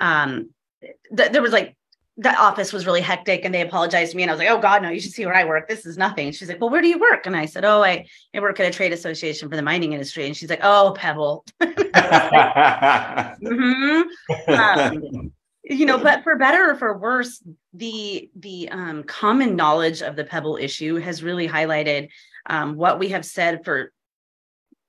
um 0.00 0.50
th- 1.16 1.32
there 1.32 1.42
was 1.42 1.52
like 1.52 1.76
the 2.18 2.34
office 2.34 2.72
was 2.72 2.84
really 2.84 3.00
hectic 3.00 3.44
and 3.44 3.54
they 3.54 3.60
apologized 3.60 4.10
to 4.10 4.16
me 4.16 4.24
and 4.24 4.30
I 4.30 4.34
was 4.34 4.40
like, 4.40 4.50
oh 4.50 4.58
God, 4.58 4.82
no, 4.82 4.90
you 4.90 5.00
should 5.00 5.12
see 5.12 5.24
where 5.24 5.36
I 5.36 5.44
work. 5.44 5.68
This 5.68 5.86
is 5.86 5.96
nothing. 5.96 6.32
She's 6.32 6.48
like, 6.48 6.60
well, 6.60 6.68
where 6.68 6.82
do 6.82 6.88
you 6.88 6.98
work? 6.98 7.26
And 7.26 7.36
I 7.36 7.46
said, 7.46 7.64
oh, 7.64 7.82
I, 7.82 8.06
I 8.34 8.40
work 8.40 8.58
at 8.58 8.66
a 8.66 8.72
trade 8.72 8.92
association 8.92 9.48
for 9.48 9.54
the 9.54 9.62
mining 9.62 9.92
industry. 9.92 10.26
And 10.26 10.36
she's 10.36 10.50
like, 10.50 10.58
oh, 10.64 10.94
Pebble. 10.96 11.44
mm-hmm. 13.40 14.02
um, 14.52 15.32
you 15.62 15.86
know 15.86 15.98
but 16.02 16.24
for 16.24 16.36
better 16.36 16.70
or 16.70 16.74
for 16.74 16.98
worse 16.98 17.42
the 17.72 18.28
the 18.34 18.68
um, 18.70 19.04
common 19.04 19.54
knowledge 19.54 20.02
of 20.02 20.16
the 20.16 20.24
pebble 20.24 20.56
issue 20.56 20.96
has 20.96 21.22
really 21.22 21.46
highlighted 21.48 22.08
um, 22.46 22.74
what 22.76 22.98
we 22.98 23.10
have 23.10 23.24
said 23.24 23.64
for 23.64 23.92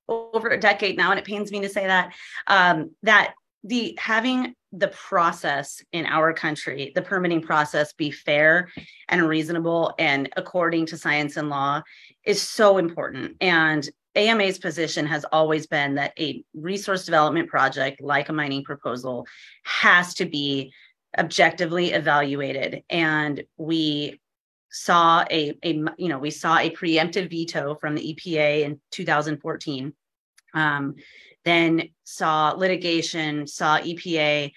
over 0.07 0.49
a 0.49 0.59
decade 0.59 0.97
now 0.97 1.11
and 1.11 1.19
it 1.19 1.25
pains 1.25 1.51
me 1.51 1.61
to 1.61 1.69
say 1.69 1.85
that 1.85 2.13
um, 2.47 2.91
that 3.03 3.33
the 3.63 3.97
having 3.99 4.55
the 4.71 4.87
process 4.89 5.83
in 5.91 6.05
our 6.05 6.31
country 6.31 6.91
the 6.95 7.01
permitting 7.01 7.41
process 7.41 7.91
be 7.93 8.11
fair 8.11 8.69
and 9.09 9.27
reasonable 9.27 9.93
and 9.97 10.29
according 10.37 10.85
to 10.85 10.97
science 10.97 11.37
and 11.37 11.49
law 11.49 11.81
is 12.25 12.41
so 12.41 12.77
important. 12.77 13.35
And 13.41 13.87
AMA's 14.15 14.59
position 14.59 15.05
has 15.05 15.25
always 15.31 15.67
been 15.67 15.95
that 15.95 16.13
a 16.19 16.43
resource 16.53 17.05
development 17.05 17.49
project 17.49 18.01
like 18.01 18.29
a 18.29 18.33
mining 18.33 18.63
proposal 18.63 19.27
has 19.63 20.13
to 20.15 20.25
be 20.25 20.71
objectively 21.17 21.91
evaluated. 21.91 22.83
And 22.89 23.43
we 23.57 24.19
saw 24.71 25.25
a, 25.31 25.57
a 25.63 25.73
you 25.97 26.09
know 26.09 26.19
we 26.19 26.29
saw 26.29 26.57
a 26.57 26.69
preemptive 26.69 27.29
veto 27.29 27.75
from 27.75 27.95
the 27.95 28.13
EPA 28.13 28.63
in 28.63 28.79
2014 28.91 29.93
um, 30.53 30.95
then 31.45 31.89
saw 32.03 32.51
litigation 32.51 33.47
saw 33.47 33.79
EPA 33.79 34.51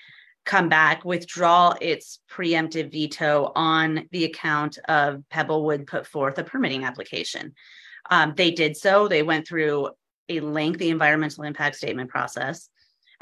come 0.45 0.69
back 0.69 1.05
withdraw 1.05 1.75
its 1.81 2.19
preemptive 2.29 2.91
veto 2.91 3.53
on 3.55 4.09
the 4.11 4.25
account 4.25 4.79
of 4.89 5.23
Pebble 5.31 5.65
would 5.67 5.87
put 5.87 6.07
forth 6.07 6.39
a 6.39 6.45
permitting 6.45 6.85
application 6.85 7.55
um, 8.11 8.35
they 8.37 8.51
did 8.51 8.77
so. 8.77 9.09
They 9.09 9.23
went 9.23 9.47
through 9.47 9.91
a 10.29 10.41
lengthy 10.41 10.91
environmental 10.91 11.45
impact 11.45 11.77
statement 11.77 12.11
process. 12.11 12.69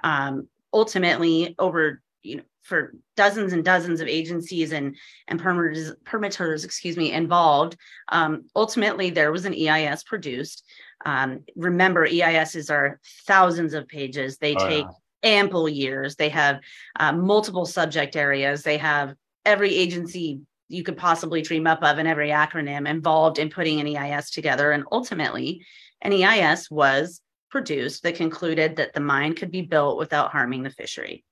Um, 0.02 0.48
ultimately, 0.72 1.54
over 1.58 2.02
you 2.22 2.36
know, 2.36 2.42
for 2.62 2.94
dozens 3.16 3.52
and 3.52 3.64
dozens 3.64 4.00
of 4.00 4.08
agencies 4.08 4.72
and 4.72 4.96
and 5.28 5.40
permitters, 5.40 5.94
permitters 6.04 6.64
excuse 6.64 6.96
me, 6.96 7.12
involved. 7.12 7.76
Um, 8.08 8.44
ultimately, 8.54 9.10
there 9.10 9.32
was 9.32 9.44
an 9.44 9.54
EIS 9.54 10.04
produced. 10.04 10.64
Um, 11.04 11.44
remember, 11.56 12.06
EISs 12.06 12.70
are 12.70 13.00
thousands 13.26 13.74
of 13.74 13.88
pages. 13.88 14.38
They 14.38 14.54
oh, 14.54 14.68
take 14.68 14.84
yeah. 14.84 15.30
ample 15.30 15.68
years. 15.68 16.16
They 16.16 16.28
have 16.28 16.60
uh, 16.98 17.12
multiple 17.12 17.66
subject 17.66 18.16
areas. 18.16 18.62
They 18.62 18.78
have 18.78 19.14
every 19.44 19.74
agency 19.74 20.40
you 20.68 20.84
could 20.84 20.96
possibly 20.96 21.42
dream 21.42 21.66
up 21.66 21.82
of 21.82 21.98
and 21.98 22.06
every 22.06 22.28
acronym 22.28 22.88
involved 22.88 23.38
in 23.38 23.50
putting 23.50 23.80
an 23.80 23.96
EIS 23.96 24.30
together. 24.30 24.70
And 24.70 24.84
ultimately, 24.92 25.66
an 26.02 26.12
EIS 26.12 26.70
was 26.70 27.20
produced 27.50 28.04
that 28.04 28.14
concluded 28.14 28.76
that 28.76 28.92
the 28.92 29.00
mine 29.00 29.34
could 29.34 29.50
be 29.50 29.62
built 29.62 29.98
without 29.98 30.30
harming 30.30 30.62
the 30.62 30.70
fishery. 30.70 31.24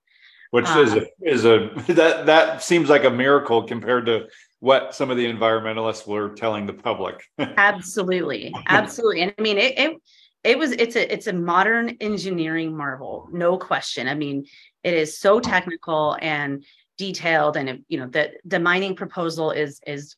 Which 0.51 0.67
um, 0.67 0.85
is 0.85 0.95
a, 0.95 1.07
is 1.23 1.45
a 1.45 1.71
that 1.93 2.27
that 2.27 2.63
seems 2.63 2.89
like 2.89 3.05
a 3.05 3.11
miracle 3.11 3.63
compared 3.63 4.07
to 4.07 4.27
what 4.61 4.95
some 4.95 5.11
of 5.11 5.17
the 5.17 5.27
environmentalists 5.27 6.07
were 6.07 6.31
telling 6.31 6.67
the 6.67 6.73
public. 6.73 7.23
absolutely, 7.39 8.53
absolutely, 8.67 9.23
and 9.23 9.35
I 9.39 9.43
mean 9.43 9.59
it, 9.59 9.79
it 9.79 9.97
it 10.45 10.59
was 10.59 10.73
it's 10.73 10.97
a 10.97 11.13
it's 11.13 11.27
a 11.27 11.33
modern 11.33 11.97
engineering 12.01 12.77
marvel 12.77 13.29
no 13.33 13.57
question. 13.57 14.09
I 14.09 14.15
mean 14.15 14.47
it 14.83 14.95
is 14.95 15.19
so 15.19 15.41
technical 15.41 16.17
and 16.21 16.65
detailed 16.97 17.57
and 17.57 17.85
you 17.89 17.99
know 17.99 18.09
the 18.09 18.33
the 18.45 18.59
mining 18.59 18.97
proposal 18.97 19.51
is 19.51 19.81
is 19.87 20.17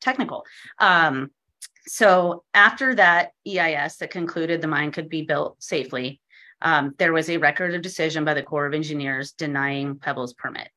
technical. 0.00 0.44
Um, 0.78 1.30
so 1.88 2.44
after 2.52 2.94
that 2.94 3.32
eis 3.46 3.96
that 3.96 4.10
concluded 4.10 4.60
the 4.60 4.68
mine 4.68 4.92
could 4.92 5.08
be 5.08 5.22
built 5.22 5.62
safely 5.62 6.20
um, 6.60 6.94
there 6.98 7.12
was 7.12 7.30
a 7.30 7.38
record 7.38 7.74
of 7.74 7.82
decision 7.82 8.24
by 8.24 8.34
the 8.34 8.42
corps 8.42 8.66
of 8.66 8.74
engineers 8.74 9.32
denying 9.32 9.96
pebble's 9.96 10.34
permit 10.34 10.68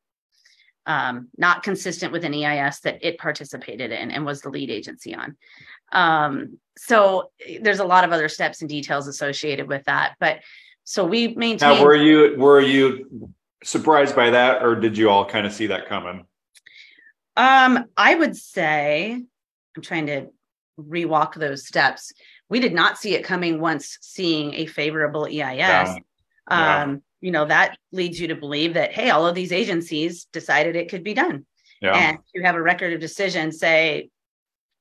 um, 0.86 1.28
not 1.38 1.64
consistent 1.64 2.12
with 2.12 2.26
an 2.26 2.34
eis 2.34 2.80
that 2.82 3.00
it 3.02 3.18
participated 3.18 3.92
in 3.92 4.12
and 4.12 4.26
was 4.26 4.42
the 4.42 4.50
lead 4.50 4.70
agency 4.70 5.14
on 5.16 5.36
um, 5.92 6.58
so 6.78 7.32
there's 7.62 7.80
a 7.80 7.86
lot 7.86 8.04
of 8.04 8.12
other 8.12 8.30
steps 8.30 8.62
and 8.62 8.70
details 8.70 9.08
associated 9.08 9.68
with 9.68 9.84
that 9.86 10.16
but 10.20 10.40
so 10.84 11.06
we 11.06 11.30
maintain 11.30 11.78
now 11.78 11.84
were 11.84 11.96
you 11.96 12.36
were 12.38 12.60
you 12.60 13.32
surprised 13.64 14.16
by 14.16 14.32
that, 14.32 14.64
or 14.64 14.76
did 14.76 14.98
you 14.98 15.10
all 15.10 15.26
kind 15.26 15.46
of 15.46 15.54
see 15.54 15.68
that 15.68 15.88
coming? 15.88 16.26
Um, 17.38 17.86
I 17.96 18.16
would 18.16 18.36
say 18.36 19.24
I'm 19.76 19.82
trying 19.82 20.08
to 20.08 20.28
rewalk 20.80 21.36
those 21.36 21.68
steps. 21.68 22.12
We 22.50 22.60
did 22.60 22.74
not 22.74 22.98
see 22.98 23.16
it 23.16 23.24
coming 23.24 23.62
once 23.62 23.98
seeing 24.02 24.54
a 24.56 24.66
favorable 24.66 25.26
EIS. 25.26 25.58
Yeah. 25.58 25.96
Um, 26.48 27.02
you 27.22 27.32
know, 27.32 27.46
that 27.46 27.78
leads 27.92 28.20
you 28.20 28.28
to 28.28 28.36
believe 28.36 28.74
that, 28.74 28.92
hey, 28.92 29.12
all 29.12 29.28
of 29.28 29.36
these 29.36 29.52
agencies 29.52 30.26
decided 30.34 30.76
it 30.76 30.90
could 30.90 31.04
be 31.04 31.14
done. 31.14 31.46
Yeah. 31.82 31.96
And 31.96 32.18
you 32.34 32.44
have 32.44 32.56
a 32.56 32.62
record 32.62 32.94
of 32.94 33.00
decision 33.00 33.52
say, 33.52 34.10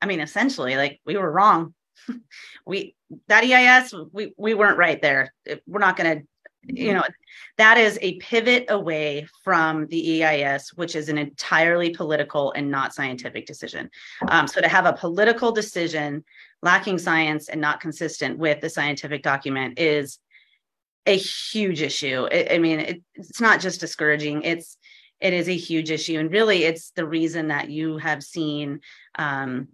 I 0.03 0.07
mean, 0.07 0.21
essentially, 0.21 0.77
like 0.77 1.01
we 1.05 1.17
were 1.17 1.31
wrong. 1.31 1.75
we 2.67 2.95
that 3.29 3.45
EIS, 3.45 3.95
we 4.13 4.33
we 4.37 4.55
weren't 4.55 4.79
right 4.79 5.01
there. 5.01 5.33
We're 5.67 5.81
not 5.81 5.97
going 5.97 6.19
to 6.19 6.27
you 6.63 6.93
know 6.93 7.03
that 7.57 7.79
is 7.79 7.99
a 8.03 8.19
pivot 8.19 8.67
away 8.69 9.27
from 9.43 9.87
the 9.87 10.23
eis 10.23 10.69
which 10.75 10.95
is 10.95 11.09
an 11.09 11.17
entirely 11.17 11.91
political 11.91 12.53
and 12.53 12.71
not 12.71 12.95
scientific 12.95 13.47
decision 13.47 13.91
um, 14.29 14.47
so 14.47 14.61
to 14.61 14.69
have 14.69 14.85
a 14.85 14.93
political 14.93 15.53
decision 15.53 16.23
lacking 16.63 16.99
science 16.99 17.49
and 17.49 17.61
not 17.61 17.81
consistent 17.81 18.39
with 18.39 18.61
the 18.61 18.69
scientific 18.69 19.23
document 19.23 19.79
is 19.79 20.19
a 21.07 21.17
huge 21.17 21.83
issue. 21.83 22.29
I, 22.31 22.49
I 22.53 22.59
mean 22.59 22.81
it, 22.81 23.03
it's 23.15 23.41
not 23.41 23.61
just 23.61 23.81
discouraging 23.81 24.43
it's 24.43 24.77
it 25.21 25.33
is 25.33 25.49
a 25.49 25.57
huge 25.57 25.91
issue 25.91 26.19
and 26.19 26.31
really 26.31 26.65
it's 26.65 26.93
the 26.93 27.07
reason 27.07 27.49
that 27.49 27.71
you 27.71 27.99
have 27.99 28.23
seen 28.23 28.81
um, 29.19 29.69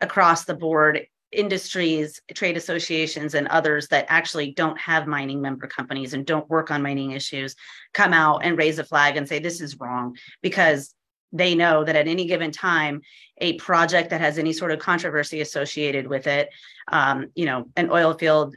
across 0.00 0.44
the 0.44 0.54
board 0.54 1.06
industries, 1.32 2.20
trade 2.34 2.56
associations, 2.56 3.34
and 3.34 3.48
others 3.48 3.88
that 3.88 4.06
actually 4.08 4.52
don't 4.52 4.78
have 4.78 5.06
mining 5.06 5.40
member 5.40 5.66
companies 5.66 6.12
and 6.14 6.26
don't 6.26 6.48
work 6.50 6.70
on 6.70 6.82
mining 6.82 7.12
issues 7.12 7.56
come 7.94 8.12
out 8.12 8.44
and 8.44 8.58
raise 8.58 8.78
a 8.78 8.84
flag 8.84 9.16
and 9.16 9.26
say 9.26 9.38
this 9.38 9.60
is 9.60 9.80
wrong 9.80 10.16
because 10.42 10.94
they 11.32 11.54
know 11.54 11.82
that 11.82 11.96
at 11.96 12.08
any 12.08 12.26
given 12.26 12.50
time, 12.52 13.00
a 13.38 13.54
project 13.54 14.10
that 14.10 14.20
has 14.20 14.38
any 14.38 14.52
sort 14.52 14.70
of 14.70 14.78
controversy 14.78 15.40
associated 15.40 16.06
with 16.06 16.26
it, 16.26 16.50
um, 16.88 17.28
you 17.34 17.46
know, 17.46 17.66
an 17.76 17.90
oil 17.90 18.12
field, 18.12 18.54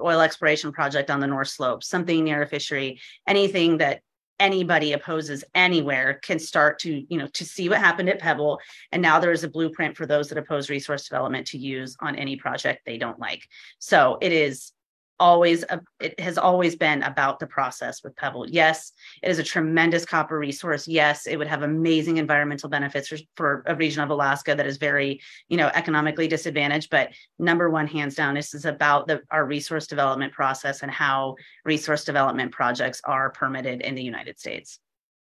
oil 0.00 0.20
exploration 0.20 0.72
project 0.72 1.10
on 1.10 1.20
the 1.20 1.26
North 1.26 1.48
Slope, 1.48 1.82
something 1.82 2.24
near 2.24 2.42
a 2.42 2.46
fishery, 2.46 3.00
anything 3.26 3.78
that 3.78 4.02
anybody 4.38 4.94
opposes 4.94 5.44
anywhere 5.54 6.14
can 6.14 6.38
start 6.38 6.78
to 6.78 7.04
you 7.12 7.18
know 7.18 7.26
to 7.28 7.44
see 7.44 7.68
what 7.68 7.78
happened 7.78 8.08
at 8.08 8.18
pebble. 8.18 8.58
And 8.90 9.02
now 9.02 9.20
there 9.20 9.32
is 9.32 9.44
a 9.44 9.48
blueprint 9.48 9.96
for 9.96 10.06
those 10.06 10.28
that 10.28 10.38
oppose 10.38 10.70
resource 10.70 11.08
development 11.08 11.46
to 11.48 11.58
use 11.58 11.96
on 12.00 12.16
any 12.16 12.36
project 12.36 12.82
they 12.84 12.98
don't 12.98 13.20
like. 13.20 13.46
So 13.78 14.18
it 14.20 14.32
is 14.32 14.72
always 15.20 15.62
a, 15.68 15.80
it 16.00 16.18
has 16.18 16.38
always 16.38 16.74
been 16.74 17.02
about 17.02 17.38
the 17.38 17.46
process 17.46 18.02
with 18.02 18.16
pebble. 18.16 18.48
Yes 18.48 18.92
it 19.22 19.30
is 19.30 19.38
a 19.38 19.44
tremendous 19.44 20.04
copper 20.04 20.38
resource. 20.38 20.88
Yes 20.88 21.26
it 21.26 21.36
would 21.36 21.46
have 21.46 21.62
amazing 21.62 22.16
environmental 22.16 22.68
benefits 22.68 23.06
for, 23.06 23.18
for, 23.36 23.62
a 23.66 23.74
region 23.76 24.02
of 24.02 24.10
alaska 24.10 24.54
that 24.54 24.66
is 24.66 24.78
very 24.78 25.20
you 25.48 25.56
know 25.56 25.70
economically 25.74 26.26
disadvantaged. 26.26 26.90
But 26.90 27.10
number 27.38 27.70
one 27.70 27.86
hands 27.86 28.14
down 28.14 28.34
this 28.34 28.54
is 28.54 28.64
about 28.64 29.06
the 29.06 29.20
our 29.30 29.44
resource 29.44 29.86
development 29.86 30.32
process 30.32 30.82
and 30.82 30.90
how 30.90 31.36
resource 31.64 32.04
development 32.04 32.52
projects 32.52 33.00
are 33.04 33.30
permitted 33.30 33.82
in 33.82 33.94
the 33.94 34.02
united 34.02 34.40
states. 34.40 34.80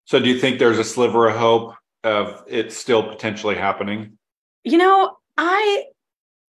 So 0.05 0.21
do 0.21 0.29
you 0.29 0.39
think 0.39 0.59
there's 0.59 0.79
a 0.79 0.85
sliver 0.85 1.29
of 1.29 1.37
hope 1.37 1.75
of 2.05 2.45
it 2.47 2.73
still 2.73 3.03
potentially 3.03 3.57
happening? 3.57 4.19
You 4.63 4.79
know 4.79 5.17
i 5.41 5.85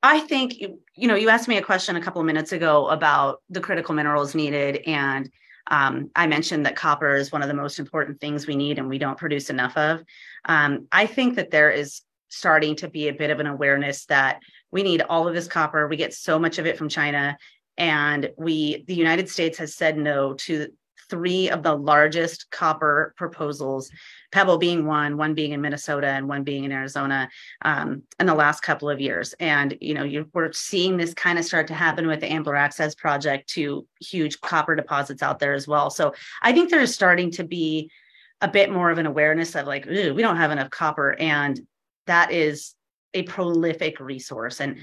I 0.04 0.20
think 0.22 0.60
you 0.60 1.08
know 1.08 1.16
you 1.16 1.30
asked 1.30 1.48
me 1.48 1.58
a 1.58 1.62
question 1.62 1.96
a 1.96 2.02
couple 2.02 2.22
of 2.22 2.26
minutes 2.26 2.52
ago 2.52 2.88
about 2.90 3.42
the 3.50 3.60
critical 3.60 3.94
minerals 3.94 4.34
needed, 4.34 4.78
and 4.88 5.30
um, 5.68 6.10
I 6.16 6.28
mentioned 6.28 6.66
that 6.66 6.76
copper 6.76 7.16
is 7.16 7.32
one 7.32 7.42
of 7.42 7.48
the 7.48 7.54
most 7.54 7.80
important 7.80 8.20
things 8.20 8.48
we 8.48 8.56
need, 8.56 8.80
and 8.80 8.90
we 8.90 8.98
don't 8.98 9.18
produce 9.18 9.50
enough 9.50 9.78
of. 9.78 10.04
Um, 10.46 10.88
I 10.92 11.06
think 11.06 11.36
that 11.36 11.52
there 11.52 11.70
is 11.70 12.02
starting 12.30 12.76
to 12.78 12.88
be 12.88 13.10
a 13.10 13.14
bit 13.14 13.30
of 13.30 13.40
an 13.40 13.46
awareness 13.46 14.06
that 14.06 14.40
we 14.72 14.84
need 14.84 15.02
all 15.02 15.28
of 15.28 15.36
this 15.36 15.48
copper. 15.48 15.88
We 15.88 15.98
get 15.98 16.14
so 16.14 16.40
much 16.40 16.58
of 16.58 16.66
it 16.66 16.78
from 16.78 16.90
China, 16.90 17.38
and 17.78 18.32
we 18.38 18.84
the 18.88 18.96
United 18.96 19.30
States 19.30 19.60
has 19.60 19.76
said 19.76 19.98
no 19.98 20.34
to 20.34 20.68
three 21.12 21.50
of 21.50 21.62
the 21.62 21.76
largest 21.76 22.50
copper 22.50 23.14
proposals, 23.18 23.92
Pebble 24.32 24.58
being 24.58 24.88
one, 24.88 25.18
one 25.18 25.36
being 25.36 25.52
in 25.52 25.62
Minnesota, 25.62 26.08
and 26.08 26.28
one 26.28 26.44
being 26.44 26.64
in 26.64 26.72
Arizona 26.72 27.30
um, 27.64 28.02
in 28.20 28.26
the 28.26 28.34
last 28.34 28.62
couple 28.62 28.90
of 28.90 29.00
years. 29.00 29.34
And 29.40 29.78
you 29.82 29.94
know, 29.94 30.04
you, 30.04 30.28
we're 30.34 30.54
seeing 30.54 30.98
this 30.98 31.14
kind 31.14 31.38
of 31.38 31.46
start 31.46 31.68
to 31.68 31.76
happen 31.76 32.08
with 32.08 32.22
the 32.22 32.32
Ambler 32.32 32.56
Access 32.56 32.96
Project 32.96 33.50
to 33.50 33.86
huge 34.00 34.40
copper 34.42 34.74
deposits 34.74 35.22
out 35.22 35.38
there 35.38 35.54
as 35.54 35.68
well. 35.68 35.90
So 35.90 36.14
I 36.42 36.54
think 36.54 36.72
there's 36.72 36.96
starting 36.96 37.30
to 37.32 37.44
be 37.44 37.92
a 38.40 38.48
bit 38.48 38.72
more 38.72 38.90
of 38.90 38.98
an 38.98 39.06
awareness 39.06 39.54
of 39.56 39.68
like, 39.68 39.86
ooh, 39.86 40.14
we 40.16 40.24
don't 40.24 40.38
have 40.38 40.52
enough 40.52 40.72
copper, 40.72 41.16
and 41.20 41.60
that 42.08 42.32
is 42.32 42.74
a 43.14 43.24
prolific 43.24 44.00
resource. 44.00 44.62
And 44.62 44.78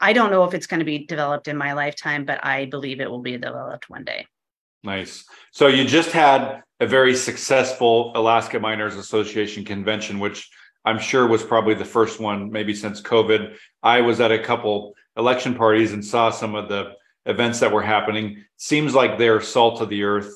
I 0.00 0.12
don't 0.12 0.30
know 0.30 0.44
if 0.44 0.54
it's 0.54 0.66
going 0.66 0.80
to 0.80 0.84
be 0.84 1.06
developed 1.06 1.46
in 1.46 1.56
my 1.56 1.74
lifetime, 1.74 2.24
but 2.24 2.44
I 2.44 2.66
believe 2.66 3.00
it 3.00 3.10
will 3.10 3.22
be 3.22 3.38
developed 3.38 3.88
one 3.88 4.04
day. 4.04 4.26
Nice. 4.82 5.24
So 5.52 5.66
you 5.66 5.84
just 5.84 6.12
had 6.12 6.62
a 6.80 6.86
very 6.86 7.14
successful 7.14 8.12
Alaska 8.14 8.58
Miners 8.58 8.96
Association 8.96 9.64
convention, 9.64 10.18
which 10.18 10.50
I'm 10.84 10.98
sure 10.98 11.26
was 11.26 11.42
probably 11.42 11.74
the 11.74 11.84
first 11.84 12.20
one, 12.20 12.50
maybe 12.50 12.74
since 12.74 13.02
COVID. 13.02 13.56
I 13.82 14.00
was 14.00 14.20
at 14.20 14.32
a 14.32 14.42
couple 14.42 14.94
election 15.16 15.54
parties 15.54 15.92
and 15.92 16.04
saw 16.04 16.30
some 16.30 16.54
of 16.54 16.68
the 16.68 16.92
events 17.26 17.60
that 17.60 17.72
were 17.72 17.82
happening. 17.82 18.44
Seems 18.56 18.94
like 18.94 19.18
they're 19.18 19.42
salt 19.42 19.82
of 19.82 19.90
the 19.90 20.04
earth 20.04 20.32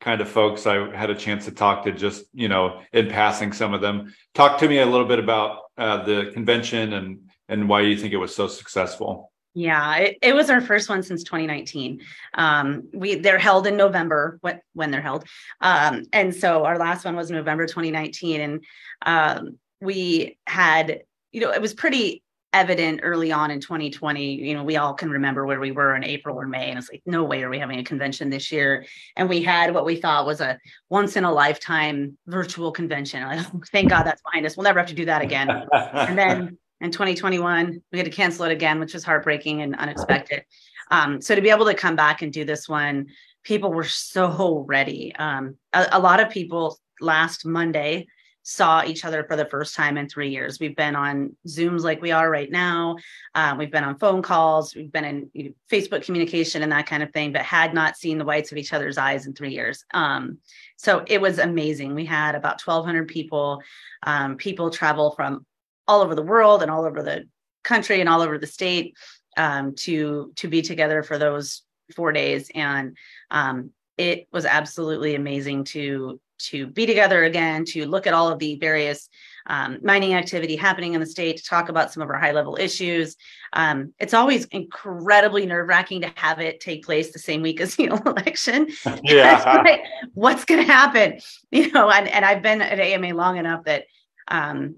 kind 0.00 0.20
of 0.20 0.28
folks. 0.28 0.66
I 0.66 0.94
had 0.96 1.10
a 1.10 1.14
chance 1.14 1.44
to 1.44 1.52
talk 1.52 1.84
to 1.84 1.92
just, 1.92 2.24
you 2.32 2.48
know, 2.48 2.80
in 2.92 3.08
passing 3.08 3.52
some 3.52 3.74
of 3.74 3.80
them. 3.82 4.14
Talk 4.34 4.58
to 4.58 4.68
me 4.68 4.78
a 4.78 4.86
little 4.86 5.06
bit 5.06 5.18
about 5.18 5.60
uh, 5.76 6.04
the 6.04 6.30
convention 6.32 6.92
and 6.94 7.30
and 7.48 7.68
why 7.68 7.82
you 7.82 7.96
think 7.98 8.14
it 8.14 8.18
was 8.18 8.34
so 8.34 8.48
successful. 8.48 9.31
Yeah, 9.54 9.96
it, 9.96 10.18
it 10.22 10.34
was 10.34 10.48
our 10.48 10.62
first 10.62 10.88
one 10.88 11.02
since 11.02 11.24
2019. 11.24 12.00
Um, 12.34 12.88
we 12.94 13.16
they're 13.16 13.38
held 13.38 13.66
in 13.66 13.76
November 13.76 14.38
when 14.40 14.60
when 14.72 14.90
they're 14.90 15.02
held, 15.02 15.24
um, 15.60 16.04
and 16.12 16.34
so 16.34 16.64
our 16.64 16.78
last 16.78 17.04
one 17.04 17.16
was 17.16 17.30
November 17.30 17.66
2019, 17.66 18.40
and 18.40 18.64
um, 19.04 19.58
we 19.80 20.38
had 20.46 21.02
you 21.32 21.42
know 21.42 21.52
it 21.52 21.60
was 21.60 21.74
pretty 21.74 22.22
evident 22.52 23.00
early 23.02 23.32
on 23.32 23.50
in 23.50 23.60
2020. 23.60 24.34
You 24.34 24.54
know, 24.54 24.64
we 24.64 24.76
all 24.76 24.94
can 24.94 25.10
remember 25.10 25.46
where 25.46 25.60
we 25.60 25.70
were 25.70 25.94
in 25.96 26.04
April 26.04 26.36
or 26.38 26.46
May, 26.46 26.70
and 26.70 26.78
it's 26.78 26.90
like 26.90 27.02
no 27.06 27.24
way 27.24 27.42
are 27.42 27.50
we 27.50 27.58
having 27.58 27.78
a 27.78 27.84
convention 27.84 28.30
this 28.30 28.52
year. 28.52 28.86
And 29.16 29.28
we 29.28 29.42
had 29.42 29.74
what 29.74 29.84
we 29.84 29.96
thought 29.96 30.26
was 30.26 30.40
a 30.40 30.58
once 30.88 31.16
in 31.16 31.24
a 31.24 31.32
lifetime 31.32 32.16
virtual 32.26 32.72
convention. 32.72 33.22
Like, 33.22 33.46
thank 33.72 33.90
God 33.90 34.04
that's 34.04 34.22
behind 34.22 34.46
us. 34.46 34.56
We'll 34.56 34.64
never 34.64 34.78
have 34.78 34.88
to 34.88 34.94
do 34.94 35.06
that 35.06 35.22
again. 35.22 35.50
and 35.92 36.18
then 36.18 36.58
in 36.82 36.90
2021 36.90 37.80
we 37.92 37.98
had 37.98 38.04
to 38.04 38.10
cancel 38.10 38.44
it 38.44 38.52
again 38.52 38.78
which 38.80 38.94
was 38.94 39.04
heartbreaking 39.04 39.62
and 39.62 39.74
unexpected. 39.76 40.44
Um, 40.90 41.22
so 41.22 41.34
to 41.34 41.40
be 41.40 41.50
able 41.50 41.64
to 41.66 41.74
come 41.74 41.96
back 41.96 42.22
and 42.22 42.32
do 42.32 42.44
this 42.44 42.68
one 42.68 43.06
people 43.44 43.72
were 43.72 43.84
so 43.84 44.64
ready. 44.68 45.14
Um, 45.16 45.56
a, 45.72 45.88
a, 45.92 46.00
lot 46.00 46.20
of 46.20 46.30
people 46.30 46.78
last 47.00 47.44
monday 47.44 48.06
saw 48.42 48.82
each 48.84 49.04
other 49.04 49.24
for 49.24 49.36
the 49.36 49.46
first 49.46 49.74
time 49.74 49.96
in 49.96 50.08
three 50.08 50.30
years. 50.30 50.58
We've 50.58 50.76
been 50.76 50.96
on 50.96 51.36
zooms 51.46 51.82
like 51.82 52.02
we 52.02 52.10
are 52.10 52.28
right 52.28 52.50
now. 52.50 52.96
Um, 53.34 53.56
we've 53.56 53.70
been 53.70 53.84
on 53.84 53.98
phone 53.98 54.20
calls. 54.20 54.74
We've 54.74 54.90
been 54.90 55.04
in 55.04 55.30
you 55.32 55.44
know, 55.44 55.50
facebook 55.70 56.04
communication 56.04 56.62
and 56.62 56.72
that 56.72 56.86
kind 56.86 57.02
of 57.02 57.12
thing 57.12 57.32
but 57.32 57.42
had 57.42 57.72
not 57.72 57.96
seen 57.96 58.18
the 58.18 58.24
whites 58.24 58.50
of 58.50 58.58
each 58.58 58.72
other's 58.72 58.98
eyes 58.98 59.26
in 59.26 59.34
three 59.34 59.52
years. 59.52 59.84
Um, 59.94 60.38
so 60.76 61.04
it 61.06 61.20
was 61.20 61.38
amazing. 61.38 61.94
We 61.94 62.04
had 62.04 62.34
about 62.34 62.60
1200 62.60 63.06
people 63.08 63.62
um, 64.04 64.36
people 64.36 64.70
travel 64.70 65.12
from 65.12 65.46
all 65.88 66.00
over 66.00 66.14
the 66.14 66.22
world 66.22 66.62
and 66.62 66.70
all 66.70 66.84
over 66.84 67.02
the 67.02 67.24
country 67.64 68.00
and 68.00 68.08
all 68.08 68.22
over 68.22 68.38
the 68.38 68.46
state 68.46 68.96
um, 69.36 69.74
to 69.74 70.32
to 70.36 70.48
be 70.48 70.62
together 70.62 71.02
for 71.02 71.18
those 71.18 71.62
four 71.94 72.12
days. 72.12 72.50
And 72.54 72.96
um, 73.30 73.70
it 73.98 74.28
was 74.32 74.44
absolutely 74.44 75.14
amazing 75.14 75.64
to 75.64 76.20
to 76.38 76.66
be 76.66 76.86
together 76.86 77.22
again 77.22 77.64
to 77.64 77.86
look 77.86 78.06
at 78.06 78.14
all 78.14 78.28
of 78.28 78.38
the 78.40 78.56
various 78.56 79.08
um, 79.46 79.78
mining 79.82 80.14
activity 80.14 80.56
happening 80.56 80.94
in 80.94 81.00
the 81.00 81.06
state 81.06 81.36
to 81.36 81.44
talk 81.44 81.68
about 81.68 81.92
some 81.92 82.02
of 82.02 82.08
our 82.08 82.18
high 82.18 82.32
level 82.32 82.56
issues. 82.58 83.16
Um, 83.52 83.92
it's 84.00 84.14
always 84.14 84.46
incredibly 84.46 85.46
nerve 85.46 85.68
wracking 85.68 86.00
to 86.02 86.12
have 86.16 86.40
it 86.40 86.60
take 86.60 86.84
place 86.84 87.12
the 87.12 87.18
same 87.18 87.42
week 87.42 87.60
as 87.60 87.76
the 87.76 87.86
election. 87.86 88.68
Yeah. 89.04 89.62
like, 89.64 89.82
what's 90.14 90.44
going 90.44 90.64
to 90.64 90.72
happen? 90.72 91.20
You 91.50 91.70
know 91.70 91.90
and, 91.90 92.08
and 92.08 92.24
i've 92.24 92.42
been 92.42 92.62
at 92.62 92.80
ama 92.80 93.14
long 93.14 93.36
enough 93.36 93.64
that 93.64 93.84
um, 94.28 94.76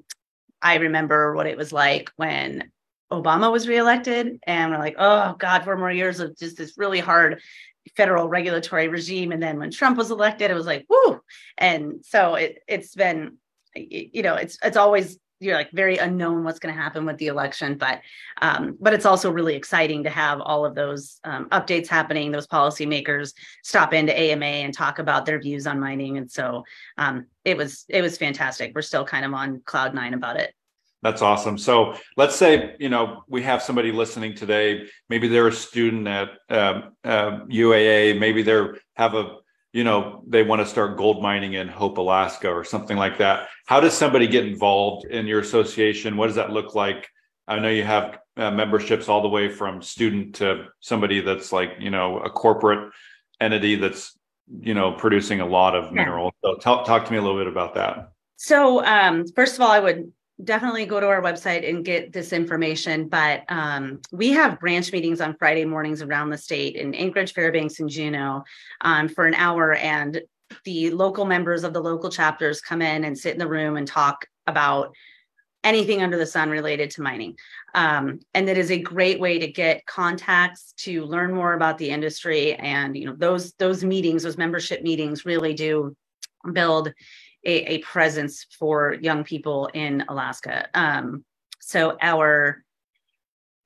I 0.64 0.76
remember 0.76 1.34
what 1.34 1.46
it 1.46 1.58
was 1.58 1.72
like 1.72 2.10
when 2.16 2.72
Obama 3.12 3.52
was 3.52 3.68
reelected, 3.68 4.40
and 4.46 4.72
we're 4.72 4.78
like, 4.78 4.96
oh 4.98 5.36
God, 5.38 5.62
four 5.62 5.76
more 5.76 5.92
years 5.92 6.20
of 6.20 6.36
just 6.36 6.56
this 6.56 6.76
really 6.76 7.00
hard 7.00 7.40
federal 7.96 8.28
regulatory 8.28 8.88
regime. 8.88 9.30
And 9.30 9.42
then 9.42 9.58
when 9.58 9.70
Trump 9.70 9.98
was 9.98 10.10
elected, 10.10 10.50
it 10.50 10.54
was 10.54 10.66
like, 10.66 10.86
whoo. 10.88 11.20
And 11.58 12.04
so 12.04 12.34
it 12.34 12.58
it's 12.66 12.94
been, 12.94 13.36
you 13.76 14.22
know, 14.22 14.36
it's 14.36 14.58
it's 14.64 14.78
always 14.78 15.18
you're 15.44 15.56
like 15.56 15.70
very 15.72 15.96
unknown 15.98 16.44
what's 16.44 16.58
going 16.58 16.74
to 16.74 16.80
happen 16.80 17.04
with 17.04 17.18
the 17.18 17.28
election 17.28 17.76
but 17.76 18.00
um, 18.42 18.76
but 18.80 18.92
it's 18.92 19.06
also 19.06 19.30
really 19.30 19.54
exciting 19.54 20.02
to 20.04 20.10
have 20.10 20.40
all 20.40 20.64
of 20.64 20.74
those 20.74 21.20
um, 21.24 21.48
updates 21.50 21.86
happening 21.86 22.30
those 22.30 22.46
policymakers 22.46 23.34
stop 23.62 23.92
into 23.92 24.18
ama 24.18 24.46
and 24.46 24.74
talk 24.74 24.98
about 24.98 25.26
their 25.26 25.40
views 25.40 25.66
on 25.66 25.78
mining 25.78 26.16
and 26.16 26.30
so 26.30 26.64
um, 26.98 27.26
it 27.44 27.56
was 27.56 27.84
it 27.88 28.02
was 28.02 28.18
fantastic 28.18 28.72
we're 28.74 28.82
still 28.82 29.04
kind 29.04 29.24
of 29.24 29.32
on 29.32 29.60
cloud 29.64 29.94
nine 29.94 30.14
about 30.14 30.36
it 30.36 30.54
that's 31.04 31.20
awesome. 31.20 31.58
So 31.58 31.98
let's 32.16 32.34
say 32.34 32.76
you 32.80 32.88
know 32.88 33.24
we 33.28 33.42
have 33.42 33.62
somebody 33.62 33.92
listening 33.92 34.34
today. 34.34 34.86
Maybe 35.10 35.28
they're 35.28 35.48
a 35.48 35.52
student 35.52 36.08
at 36.08 36.30
um, 36.48 36.94
uh, 37.04 37.40
UAA. 37.44 38.18
Maybe 38.18 38.42
they're 38.42 38.78
have 38.96 39.14
a 39.14 39.36
you 39.74 39.82
know 39.82 40.22
they 40.26 40.44
want 40.44 40.62
to 40.62 40.66
start 40.66 40.96
gold 40.96 41.20
mining 41.20 41.54
in 41.54 41.66
hope 41.66 41.98
alaska 41.98 42.48
or 42.48 42.64
something 42.64 42.96
like 42.96 43.18
that. 43.18 43.48
How 43.66 43.80
does 43.80 43.92
somebody 43.92 44.28
get 44.28 44.46
involved 44.46 45.04
in 45.06 45.26
your 45.26 45.40
association? 45.40 46.16
What 46.16 46.28
does 46.28 46.36
that 46.36 46.50
look 46.50 46.74
like? 46.76 47.08
I 47.48 47.58
know 47.58 47.68
you 47.68 47.82
have 47.82 48.18
uh, 48.36 48.52
memberships 48.52 49.08
all 49.08 49.20
the 49.20 49.28
way 49.28 49.48
from 49.48 49.82
student 49.82 50.36
to 50.36 50.66
somebody 50.80 51.20
that's 51.20 51.52
like 51.52 51.72
you 51.80 51.90
know 51.90 52.20
a 52.20 52.30
corporate 52.30 52.92
entity 53.40 53.74
that's 53.74 54.16
you 54.60 54.74
know 54.74 54.92
producing 54.92 55.40
a 55.40 55.46
lot 55.46 55.74
of 55.74 55.92
minerals. 55.92 56.32
So 56.44 56.54
talk, 56.54 56.86
talk 56.86 57.04
to 57.06 57.12
me 57.12 57.18
a 57.18 57.22
little 57.22 57.38
bit 57.38 57.48
about 57.48 57.74
that. 57.74 58.12
So 58.36 58.84
um, 58.84 59.26
first 59.34 59.56
of 59.56 59.62
all 59.62 59.72
i 59.72 59.80
would 59.80 60.12
definitely 60.44 60.86
go 60.86 61.00
to 61.00 61.06
our 61.06 61.22
website 61.22 61.68
and 61.68 61.84
get 61.84 62.12
this 62.12 62.32
information. 62.32 63.08
But 63.08 63.44
um, 63.48 64.00
we 64.12 64.30
have 64.30 64.60
branch 64.60 64.92
meetings 64.92 65.20
on 65.20 65.36
Friday 65.36 65.64
mornings 65.64 66.02
around 66.02 66.30
the 66.30 66.38
state 66.38 66.76
in 66.76 66.94
Anchorage, 66.94 67.32
Fairbanks, 67.32 67.80
and 67.80 67.88
Juneau 67.88 68.44
um, 68.80 69.08
for 69.08 69.26
an 69.26 69.34
hour. 69.34 69.74
And 69.74 70.20
the 70.64 70.90
local 70.90 71.24
members 71.24 71.64
of 71.64 71.72
the 71.72 71.82
local 71.82 72.10
chapters 72.10 72.60
come 72.60 72.82
in 72.82 73.04
and 73.04 73.18
sit 73.18 73.32
in 73.32 73.38
the 73.38 73.48
room 73.48 73.76
and 73.76 73.86
talk 73.86 74.26
about 74.46 74.94
anything 75.64 76.02
under 76.02 76.18
the 76.18 76.26
sun 76.26 76.50
related 76.50 76.90
to 76.90 77.02
mining. 77.02 77.36
Um, 77.74 78.20
and 78.34 78.46
that 78.46 78.58
is 78.58 78.70
a 78.70 78.78
great 78.78 79.18
way 79.18 79.38
to 79.38 79.50
get 79.50 79.86
contacts 79.86 80.74
to 80.78 81.04
learn 81.04 81.32
more 81.32 81.54
about 81.54 81.78
the 81.78 81.90
industry. 81.90 82.54
And 82.54 82.96
you 82.96 83.06
know 83.06 83.16
those 83.16 83.52
those 83.54 83.82
meetings, 83.82 84.22
those 84.22 84.38
membership 84.38 84.82
meetings, 84.82 85.24
really 85.24 85.54
do 85.54 85.96
build 86.52 86.92
a, 87.44 87.74
a 87.74 87.78
presence 87.78 88.46
for 88.58 88.94
young 89.00 89.24
people 89.24 89.70
in 89.74 90.04
Alaska. 90.08 90.68
Um, 90.74 91.24
so 91.60 91.96
our 92.00 92.64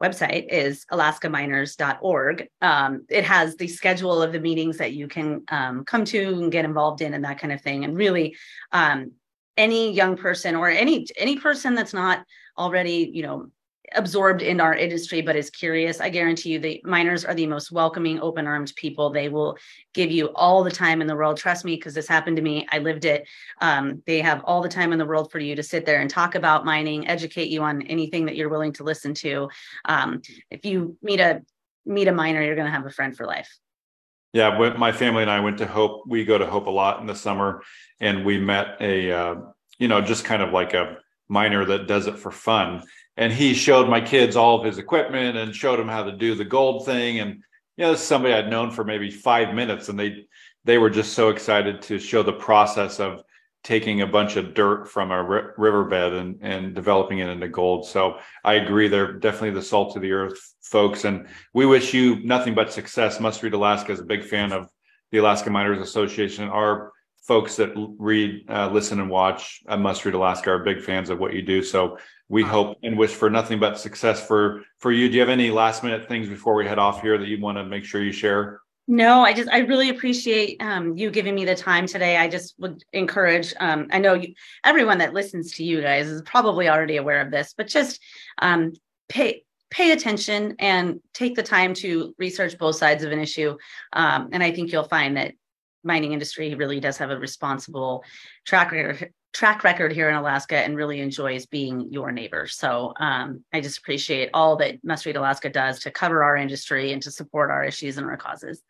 website 0.03 0.49
is 0.49 0.85
alaskaminers.org. 0.93 2.49
Um, 2.63 3.05
it 3.09 3.25
has 3.25 3.57
the 3.57 3.69
schedule 3.69 4.23
of 4.23 4.33
the 4.33 4.41
meetings 4.41 4.79
that 4.79 4.93
you 4.93 5.09
can 5.09 5.43
um, 5.51 5.85
come 5.85 6.05
to 6.07 6.29
and 6.29 6.53
get 6.53 6.65
involved 6.65 7.03
in 7.03 7.15
and 7.15 7.25
that 7.25 7.41
kind 7.41 7.53
of 7.53 7.61
thing. 7.61 7.85
And 7.85 7.97
really, 7.97 8.37
um, 8.73 9.13
any 9.57 9.93
young 9.93 10.17
person 10.17 10.55
or 10.55 10.69
any 10.69 11.05
any 11.19 11.37
person 11.37 11.75
that's 11.75 11.93
not 11.93 12.25
already, 12.57 13.11
you 13.13 13.23
know, 13.23 13.51
absorbed 13.95 14.43
in 14.43 14.61
our 14.61 14.75
industry 14.75 15.21
but 15.21 15.37
is 15.37 15.51
curious. 15.51 16.01
I 16.01 16.09
guarantee 16.09 16.51
you 16.51 16.59
the 16.59 16.81
miners 16.85 17.25
are 17.25 17.35
the 17.35 17.47
most 17.47 17.73
welcoming 17.73 18.21
open 18.21 18.47
armed 18.47 18.73
people. 18.77 19.11
They 19.11 19.29
will 19.29 19.57
give 19.95 20.11
you 20.11 20.27
all 20.35 20.63
the 20.63 20.71
time 20.71 21.01
in 21.01 21.07
the 21.07 21.17
world. 21.17 21.37
Trust 21.37 21.65
me 21.65 21.77
because 21.77 21.95
this 21.95 22.09
happened 22.09 22.37
to 22.37 22.43
me. 22.43 22.67
I 22.71 22.79
lived 22.79 23.05
it. 23.05 23.27
Um, 23.61 24.03
they 24.07 24.21
have 24.21 24.43
all 24.45 24.63
the 24.63 24.69
time 24.69 24.93
in 24.93 24.99
the 24.99 25.07
world 25.07 25.31
for 25.31 25.39
you 25.39 25.57
to 25.57 25.63
sit 25.63 25.87
there 25.87 26.01
and 26.01 26.11
talk 26.11 26.35
about 26.35 26.65
mining 26.65 27.09
educate 27.09 27.49
you 27.49 27.63
on 27.63 27.83
anything 27.83 28.27
that 28.27 28.37
you're 28.37 28.49
willing 28.49 28.73
to 28.75 28.85
listen 28.85 29.15
to. 29.15 29.49
Um, 29.85 30.23
if 30.51 30.65
you 30.65 30.97
meet 31.03 31.21
a 31.21 31.43
meet 31.87 32.09
a 32.09 32.13
miner 32.13 32.43
you're 32.43 32.55
going 32.55 32.67
to 32.67 32.73
have 32.73 32.87
a 32.87 32.91
friend 32.91 33.17
for 33.17 33.27
life. 33.27 33.59
Yeah 34.35 34.75
my 34.77 34.93
family 34.93 35.23
and 35.23 35.31
i 35.31 35.41
went 35.41 35.59
to 35.59 35.67
hope 35.67 36.03
we 36.07 36.25
go 36.25 36.37
to 36.37 36.47
hope 36.47 36.67
a 36.67 36.71
lot 36.71 37.01
in 37.01 37.07
the 37.07 37.15
summer 37.15 37.63
and 37.99 38.27
we 38.27 38.39
met 38.39 38.77
a 38.81 39.11
uh, 39.11 39.35
you 39.79 39.89
know 39.89 40.03
just 40.03 40.25
kind 40.25 40.43
of 40.43 40.53
like 40.53 40.75
a 40.75 40.99
miner 41.29 41.65
that 41.65 41.87
does 41.87 42.07
it 42.07 42.19
for 42.19 42.31
fun 42.31 42.83
and 43.19 43.33
he 43.33 43.53
showed 43.53 43.89
my 43.89 44.01
kids 44.01 44.37
all 44.37 44.59
of 44.59 44.65
his 44.65 44.79
equipment 44.79 45.37
and 45.37 45.55
showed 45.55 45.79
them 45.79 45.89
how 45.89 46.05
to 46.05 46.13
do 46.13 46.35
the 46.35 46.45
gold 46.45 46.87
thing. 46.87 47.19
And 47.19 47.43
you 47.79 47.85
know 47.85 47.95
somebody 47.95 48.35
i'd 48.35 48.51
known 48.51 48.71
for 48.71 48.85
maybe 48.85 49.11
five 49.11 49.55
minutes 49.55 49.89
and 49.89 49.99
they 49.99 50.27
they 50.65 50.77
were 50.77 50.91
just 50.91 51.15
so 51.15 51.31
excited 51.31 51.81
to 51.81 51.99
show 51.99 52.23
the 52.23 52.33
process 52.33 53.01
of 53.01 53.23
taking 53.65 54.03
a 54.03 54.07
bunch 54.07 54.37
of 54.37 54.55
dirt 54.55 54.89
from 54.89 55.11
a 55.11 55.23
riverbed 55.57 56.13
and, 56.13 56.39
and 56.43 56.75
developing 56.75 57.19
it 57.19 57.29
into 57.29 57.49
gold. 57.49 57.87
So 57.87 58.19
i 58.45 58.55
agree 58.55 58.89
they're 58.89 59.13
definitely 59.13 59.51
the 59.51 59.63
salt 59.63 59.97
of 59.97 60.03
the 60.03 60.13
earth 60.13 60.39
folks. 60.63 61.05
And 61.05 61.29
we 61.55 61.67
wish 61.67 61.95
you 61.95 62.23
nothing 62.25 62.55
but 62.55 62.73
success. 62.73 63.21
Must 63.21 63.43
read 63.43 63.55
alaska 63.55 63.93
is 63.93 64.01
a 64.01 64.05
big 64.05 64.25
fan 64.25 64.53
of 64.53 64.69
the 65.13 65.19
alaska 65.19 65.51
miners 65.51 65.81
association. 65.81 66.49
Our 66.49 66.93
folks 67.29 67.55
that 67.57 67.71
read 67.99 68.45
uh, 68.51 68.69
listen 68.71 68.99
and 68.99 69.09
watch 69.09 69.61
uh, 69.69 69.77
must 69.77 70.05
read 70.05 70.15
alaska 70.15 70.51
are 70.51 70.59
big 70.65 70.83
fans 70.83 71.11
of 71.11 71.21
what 71.21 71.33
you 71.33 71.43
do 71.43 71.63
so 71.63 71.97
we 72.29 72.43
hope 72.43 72.77
and 72.83 72.97
wish 72.97 73.11
for 73.11 73.31
nothing 73.31 73.59
but 73.59 73.79
success 73.79 74.25
for 74.25 74.63
for 74.79 74.93
you. 74.93 75.09
Do 75.09 75.15
you 75.15 75.21
have 75.21 75.31
any 75.31 75.51
last 75.51 75.83
minute 75.83 76.09
things 76.09 76.29
before 76.29 76.55
we 76.55 76.67
head 76.67 76.79
off 76.79 77.01
here 77.01 77.17
that 77.19 77.27
you 77.27 77.41
want 77.41 77.57
to 77.59 77.65
make 77.65 77.85
sure 77.85 78.03
you 78.03 78.13
share? 78.13 78.61
No, 78.87 79.23
I 79.23 79.33
just 79.33 79.49
I 79.51 79.59
really 79.59 79.91
appreciate 79.91 80.63
um, 80.63 80.97
you 80.97 81.11
giving 81.11 81.35
me 81.35 81.45
the 81.45 81.55
time 81.55 81.87
today. 81.87 82.17
I 82.17 82.29
just 82.29 82.55
would 82.59 82.85
encourage. 82.93 83.55
Um, 83.61 83.89
I 83.91 83.99
know 83.99 84.15
you, 84.15 84.35
everyone 84.65 84.99
that 84.99 85.15
listens 85.15 85.55
to 85.55 85.65
you 85.65 85.81
guys 85.81 86.07
is 86.07 86.23
probably 86.23 86.69
already 86.69 86.97
aware 86.97 87.21
of 87.21 87.31
this, 87.31 87.55
but 87.57 87.67
just 87.67 88.01
um, 88.41 88.73
pay 89.09 89.45
pay 89.71 89.93
attention 89.93 90.55
and 90.59 91.01
take 91.13 91.35
the 91.35 91.43
time 91.43 91.75
to 91.75 92.15
research 92.19 92.57
both 92.57 92.77
sides 92.77 93.05
of 93.05 93.13
an 93.13 93.19
issue. 93.19 93.57
Um, 93.93 94.31
and 94.33 94.43
I 94.43 94.51
think 94.51 94.73
you'll 94.73 94.85
find 94.85 95.17
that 95.19 95.35
mining 95.85 96.13
industry 96.13 96.55
really 96.55 96.81
does 96.81 96.99
have 96.99 97.11
a 97.11 97.19
responsible 97.19 98.05
track 98.45 98.73
record 98.73 99.13
track 99.35 99.63
record 99.63 99.93
here 99.93 100.09
in 100.09 100.15
Alaska 100.15 100.57
and 100.57 100.77
really 100.77 101.01
enjoys 101.01 101.47
being 101.47 101.93
your 101.93 102.11
neighbor. 102.11 102.47
So 102.47 102.95
um, 102.99 103.45
I 103.53 103.61
just 103.61 103.79
appreciate 103.79 104.31
all 104.33 104.57
that 104.57 104.83
Must 104.83 105.05
Read 105.05 105.17
Alaska 105.17 105.51
does 105.51 105.81
to 105.81 105.91
cover 105.91 106.25
our 106.25 106.37
industry 106.37 106.93
and 106.93 107.03
to 107.03 107.11
support 107.11 107.51
our 107.51 107.63
issues 107.63 107.99
and 107.99 108.07
our 108.07 108.17
causes. 108.17 108.63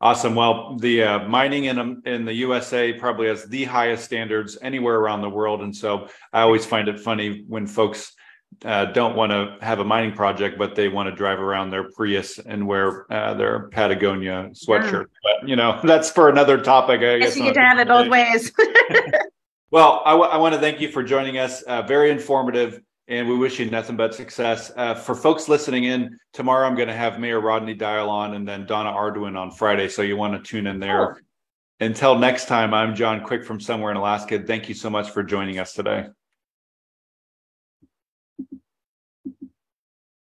Awesome. 0.00 0.34
Well, 0.34 0.76
the 0.76 1.02
uh, 1.02 1.18
mining 1.28 1.64
in 1.64 1.78
um, 1.78 2.02
in 2.04 2.24
the 2.24 2.34
USA 2.34 2.92
probably 2.92 3.28
has 3.28 3.46
the 3.46 3.64
highest 3.64 4.04
standards 4.04 4.58
anywhere 4.60 4.96
around 4.96 5.22
the 5.22 5.30
world, 5.30 5.62
and 5.62 5.74
so 5.74 6.08
I 6.32 6.42
always 6.42 6.66
find 6.66 6.88
it 6.88 7.00
funny 7.00 7.44
when 7.48 7.66
folks 7.66 8.12
uh, 8.64 8.86
don't 8.86 9.16
want 9.16 9.32
to 9.32 9.56
have 9.64 9.80
a 9.80 9.84
mining 9.84 10.12
project, 10.12 10.58
but 10.58 10.74
they 10.74 10.88
want 10.88 11.08
to 11.08 11.14
drive 11.14 11.40
around 11.40 11.70
their 11.70 11.90
Prius 11.90 12.38
and 12.38 12.66
wear 12.66 13.10
uh, 13.12 13.34
their 13.34 13.68
Patagonia 13.68 14.50
sweatshirt. 14.52 15.06
Yeah. 15.24 15.30
But 15.40 15.48
you 15.48 15.56
know, 15.56 15.80
that's 15.84 16.10
for 16.10 16.28
another 16.28 16.60
topic. 16.60 17.00
I 17.02 17.18
guess 17.18 17.36
you 17.36 17.44
get 17.44 17.54
to 17.54 17.60
have 17.60 17.78
it 17.78 17.88
both 17.88 18.08
ways. 18.08 18.52
Well, 19.74 20.02
I, 20.04 20.12
w- 20.12 20.30
I 20.30 20.36
want 20.36 20.54
to 20.54 20.60
thank 20.60 20.80
you 20.80 20.88
for 20.88 21.02
joining 21.02 21.38
us. 21.38 21.62
Uh, 21.62 21.82
very 21.82 22.12
informative, 22.12 22.80
and 23.08 23.28
we 23.28 23.36
wish 23.36 23.58
you 23.58 23.68
nothing 23.68 23.96
but 23.96 24.14
success. 24.14 24.70
Uh, 24.76 24.94
for 24.94 25.16
folks 25.16 25.48
listening 25.48 25.82
in, 25.82 26.16
tomorrow 26.32 26.64
I'm 26.64 26.76
going 26.76 26.86
to 26.86 26.94
have 26.94 27.18
Mayor 27.18 27.40
Rodney 27.40 27.74
Dial 27.74 28.08
on 28.08 28.34
and 28.34 28.46
then 28.46 28.66
Donna 28.66 28.92
Arduin 28.92 29.36
on 29.36 29.50
Friday. 29.50 29.88
So 29.88 30.02
you 30.02 30.16
want 30.16 30.32
to 30.34 30.48
tune 30.48 30.68
in 30.68 30.78
there. 30.78 31.16
Oh. 31.16 31.18
Until 31.80 32.16
next 32.16 32.46
time, 32.46 32.72
I'm 32.72 32.94
John 32.94 33.24
Quick 33.24 33.44
from 33.44 33.58
somewhere 33.58 33.90
in 33.90 33.96
Alaska. 33.96 34.44
Thank 34.46 34.68
you 34.68 34.76
so 34.76 34.88
much 34.88 35.10
for 35.10 35.24
joining 35.24 35.58
us 35.58 35.72
today. 35.72 36.06